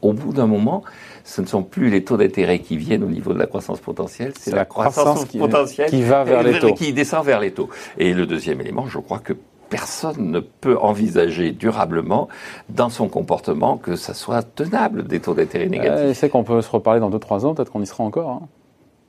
au 0.00 0.12
bout 0.12 0.32
d'un 0.32 0.46
moment, 0.46 0.84
ce 1.24 1.40
ne 1.40 1.46
sont 1.46 1.62
plus 1.62 1.90
les 1.90 2.04
taux 2.04 2.16
d'intérêt 2.16 2.60
qui 2.60 2.76
viennent 2.76 3.04
au 3.04 3.08
niveau 3.08 3.32
de 3.32 3.38
la 3.38 3.46
croissance 3.46 3.80
potentielle, 3.80 4.32
c'est 4.38 4.54
la, 4.54 4.64
croissance, 4.64 5.24
potentielle 5.26 5.90
qui 5.90 6.02
va 6.02 6.24
vers 6.24 6.42
les 6.42 6.58
taux, 6.58 6.72
qui 6.72 6.92
descend 6.92 7.24
vers 7.24 7.40
les 7.40 7.50
taux. 7.50 7.68
Et 7.98 8.14
le 8.14 8.26
deuxième 8.26 8.60
élément, 8.60 8.86
je 8.86 8.98
crois 8.98 9.18
que 9.18 9.34
personne 9.68 10.30
ne 10.30 10.40
peut 10.40 10.78
envisager 10.78 11.52
durablement 11.52 12.28
dans 12.70 12.88
son 12.88 13.08
comportement 13.08 13.76
que 13.76 13.96
ça 13.96 14.14
soit 14.14 14.42
tenable 14.42 15.06
des 15.06 15.20
taux 15.20 15.34
d'intérêt 15.34 15.66
négatifs. 15.66 15.92
Euh, 15.92 16.14
c'est 16.14 16.30
qu'on 16.30 16.44
peut 16.44 16.62
se 16.62 16.70
reparler 16.70 17.00
dans 17.00 17.10
2-3 17.10 17.44
ans, 17.44 17.54
peut-être 17.54 17.70
qu'on 17.70 17.82
y 17.82 17.86
sera 17.86 18.04
encore. 18.04 18.30
Hein. 18.30 18.48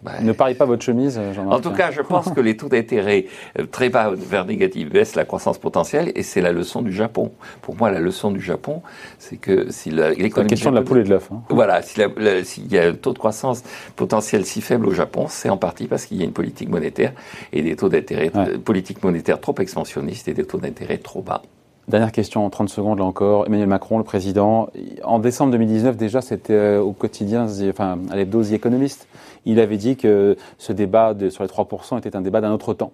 Bah, 0.02 0.14
ne 0.22 0.32
pariez 0.32 0.56
pas 0.56 0.64
votre 0.64 0.84
chemise, 0.84 1.18
euh, 1.18 1.34
jean 1.34 1.52
En 1.52 1.60
tout 1.60 1.72
cas, 1.72 1.92
je 1.92 2.02
pense 2.02 2.32
que 2.32 2.40
les 2.40 2.56
taux 2.56 2.70
d'intérêt 2.70 3.26
euh, 3.60 3.66
très 3.66 3.90
bas 3.90 4.12
vers 4.16 4.46
négatif 4.46 4.90
baissent 4.90 5.16
la 5.16 5.26
croissance 5.26 5.58
potentielle 5.58 6.14
et 6.16 6.24
c'est 6.24 6.40
la 6.40 6.54
leçon 6.54 6.82
du 6.82 6.94
Japon. 6.94 7.34
Pour 7.62 7.76
moi, 7.76 7.92
la 7.92 8.00
leçon 8.00 8.32
du 8.32 8.40
Japon, 8.40 8.82
c'est 9.18 9.36
que 9.36 9.70
si 9.72 9.90
l'économie... 9.90 10.32
C'est 10.34 10.38
la 10.38 10.46
question 10.46 10.72
de 10.72 10.76
la 10.76 10.84
poule 10.84 11.00
et 11.00 11.04
de 11.04 11.10
l'œuf. 11.10 11.30
Hein. 11.34 11.42
Voilà, 11.50 11.82
s'il 11.82 12.72
y 12.72 12.78
a 12.78 12.88
un 12.88 12.94
taux 12.94 13.12
de 13.12 13.20
croissance 13.20 13.62
potentiel 13.98 14.46
si 14.46 14.62
faible 14.62 14.88
au 14.88 14.94
Japon, 14.94 15.26
c'est 15.28 15.50
en 15.50 15.58
partie 15.58 15.88
parce 15.88 16.06
qu'il 16.06 16.18
y 16.18 16.22
a 16.22 16.26
une 16.26 16.32
politique 16.32 16.70
monétaire 16.70 17.12
et 17.52 17.62
des 17.62 17.76
taux 17.76 17.90
d'intérêt, 17.90 18.32
ouais. 18.34 18.58
politique 18.58 19.04
monétaire 19.04 19.42
trop 19.42 19.56
expansionnistes 19.60 20.30
et 20.30 20.34
des 20.34 20.46
taux 20.46 20.60
d'intérêt 20.60 20.98
trop 20.98 21.22
bas. 21.22 21.42
Dernière 21.90 22.12
question 22.12 22.46
en 22.46 22.52
30 22.52 22.70
secondes 22.70 23.00
là 23.00 23.06
encore. 23.06 23.48
Emmanuel 23.48 23.68
Macron, 23.68 23.98
le 23.98 24.04
président, 24.04 24.70
en 25.04 25.18
décembre 25.18 25.52
2019 25.54 25.98
déjà, 25.98 26.22
c'était 26.22 26.54
euh, 26.54 26.80
au 26.80 26.92
quotidien, 26.92 27.48
enfin 27.68 27.98
à 28.12 28.16
l'hebdo 28.16 28.44
The 28.44 28.52
Economist, 28.52 29.08
il 29.46 29.60
avait 29.60 29.78
dit 29.78 29.96
que 29.96 30.38
ce 30.60 30.72
débat 30.72 31.16
sur 31.30 31.44
les 31.44 31.50
3% 31.50 31.98
était 31.98 32.16
un 32.16 32.22
débat 32.22 32.42
d'un 32.42 32.52
autre 32.52 32.76
temps. 32.76 32.92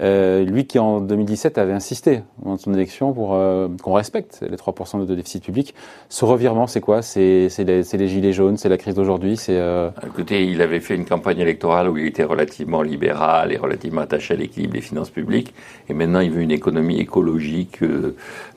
Euh, 0.00 0.44
lui 0.44 0.64
qui 0.64 0.78
en 0.78 1.00
2017 1.00 1.58
avait 1.58 1.74
insisté 1.74 2.22
dans 2.42 2.56
son 2.56 2.72
élection 2.72 3.12
pour 3.12 3.34
euh, 3.34 3.68
qu'on 3.82 3.92
respecte 3.92 4.42
les 4.48 4.56
3% 4.56 5.04
de 5.04 5.14
déficit 5.14 5.44
public. 5.44 5.74
Ce 6.08 6.24
revirement, 6.24 6.66
c'est 6.66 6.80
quoi? 6.80 7.02
C'est 7.02 7.48
les, 7.58 7.82
les, 7.82 8.08
gilets 8.08 8.32
jaunes, 8.32 8.56
c'est 8.56 8.70
la 8.70 8.78
crise 8.78 8.94
d'aujourd'hui 8.94 9.36
c'est 9.36 9.58
euh... 9.58 9.90
Écoutez, 10.06 10.46
il 10.46 10.62
avait 10.62 10.80
fait 10.80 10.94
une 10.94 11.04
campagne 11.04 11.40
électorale 11.40 11.90
où 11.90 11.98
il 11.98 12.06
était 12.06 12.24
relativement 12.24 12.80
libéral 12.80 13.52
et 13.52 13.58
relativement 13.58 14.00
attaché 14.00 14.32
à 14.32 14.36
l'équilibre 14.38 14.72
des 14.72 14.80
finances 14.80 15.10
publiques. 15.10 15.52
Et 15.90 15.94
maintenant, 15.94 16.20
il 16.20 16.30
veut 16.30 16.40
une 16.40 16.50
économie 16.50 16.98
écologique. 16.98 17.80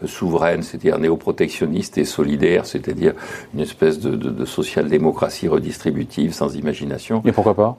Euh, 0.04 0.08
souveraine, 0.08 0.63
c'est-à-dire 0.63 0.98
néoprotectionniste, 1.00 1.98
et 1.98 2.06
solidaire, 2.06 2.65
c'est-à-dire 2.65 3.13
une 3.54 3.60
espèce 3.60 4.00
de, 4.00 4.15
de 4.15 4.46
social-démocratie 4.46 5.48
redistributive 5.48 6.34
sans 6.34 6.56
imagination. 6.56 7.22
Et 7.26 7.32
pourquoi 7.32 7.56
pas? 7.56 7.78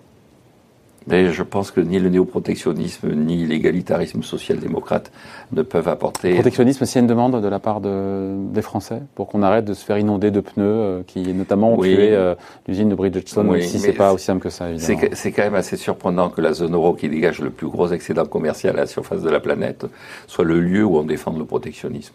Mais 1.07 1.31
je 1.31 1.43
pense 1.43 1.71
que 1.71 1.81
ni 1.81 1.99
le 1.99 2.09
néoprotectionnisme 2.09 3.13
ni 3.15 3.47
l'égalitarisme 3.47 4.23
social-démocrate 4.23 5.11
ne 5.53 5.63
peuvent 5.63 5.89
apporter. 5.89 6.31
Le 6.31 6.35
protectionnisme, 6.37 6.85
c'est 6.85 7.01
une 7.01 7.07
demande 7.07 7.41
de 7.41 7.49
la 7.49 7.59
part 7.59 7.81
de, 7.81 8.35
des 8.53 8.63
Français 8.63 9.03
pour 9.15 9.29
qu'on 9.29 9.43
arrête 9.43 9.65
de 9.65 9.75
se 9.75 9.85
faire 9.85 9.99
inonder 9.99 10.31
de 10.31 10.41
pneus 10.41 10.65
euh, 10.65 11.03
qui, 11.07 11.23
notamment, 11.35 11.73
ont 11.73 11.81
tué 11.81 12.13
euh, 12.13 12.35
l'usine 12.67 12.89
de 12.89 12.95
Bridgestone, 12.95 13.49
oui, 13.49 13.63
si 13.63 13.79
c'est 13.79 13.93
pas 13.93 14.13
aussi 14.13 14.25
simple 14.25 14.43
que 14.43 14.51
ça, 14.51 14.71
évidemment. 14.71 15.01
C'est 15.13 15.33
quand 15.33 15.43
même 15.43 15.55
assez 15.55 15.77
surprenant 15.77 16.31
que 16.31 16.41
la 16.41 16.53
zone 16.53 16.75
euro, 16.75 16.95
qui 16.95 17.09
dégage 17.09 17.41
le 17.41 17.51
plus 17.51 17.69
gros 17.69 17.89
excédent 17.89 18.27
commercial 18.27 18.77
à 18.77 18.83
la 18.83 18.87
surface 18.87 19.23
de 19.23 19.31
la 19.31 19.41
planète, 19.41 19.87
soit 20.27 20.45
le 20.45 20.61
lieu 20.61 20.85
où 20.85 20.97
on 20.97 21.05
défend 21.05 21.33
le 21.37 21.45
protectionnisme. 21.45 22.15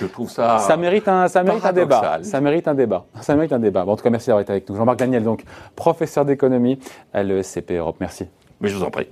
Je 0.00 0.06
trouve 0.06 0.30
ça. 0.30 0.58
Ça 0.58 0.76
mérite 0.76 1.08
un, 1.08 1.28
ça 1.28 1.42
mérite 1.42 1.64
un 1.64 1.72
débat. 1.72 2.20
Ça 2.22 2.40
mérite 2.40 2.68
un 2.68 2.74
débat. 2.74 3.04
Ça 3.20 3.34
mérite 3.34 3.52
un 3.52 3.58
débat. 3.58 3.84
Bon, 3.84 3.92
en 3.92 3.96
tout 3.96 4.02
cas, 4.02 4.10
merci 4.10 4.26
d'avoir 4.26 4.42
été 4.42 4.52
avec 4.52 4.68
nous. 4.68 4.76
Jean-Marc 4.76 4.98
Daniel, 4.98 5.22
donc 5.22 5.44
professeur 5.76 6.24
d'économie 6.24 6.78
à 7.12 7.22
l'ESCP 7.22 7.72
Europe. 7.72 7.96
Merci. 8.00 8.26
Mais 8.60 8.68
je 8.68 8.76
vous 8.76 8.84
en 8.84 8.90
prie. 8.90 9.08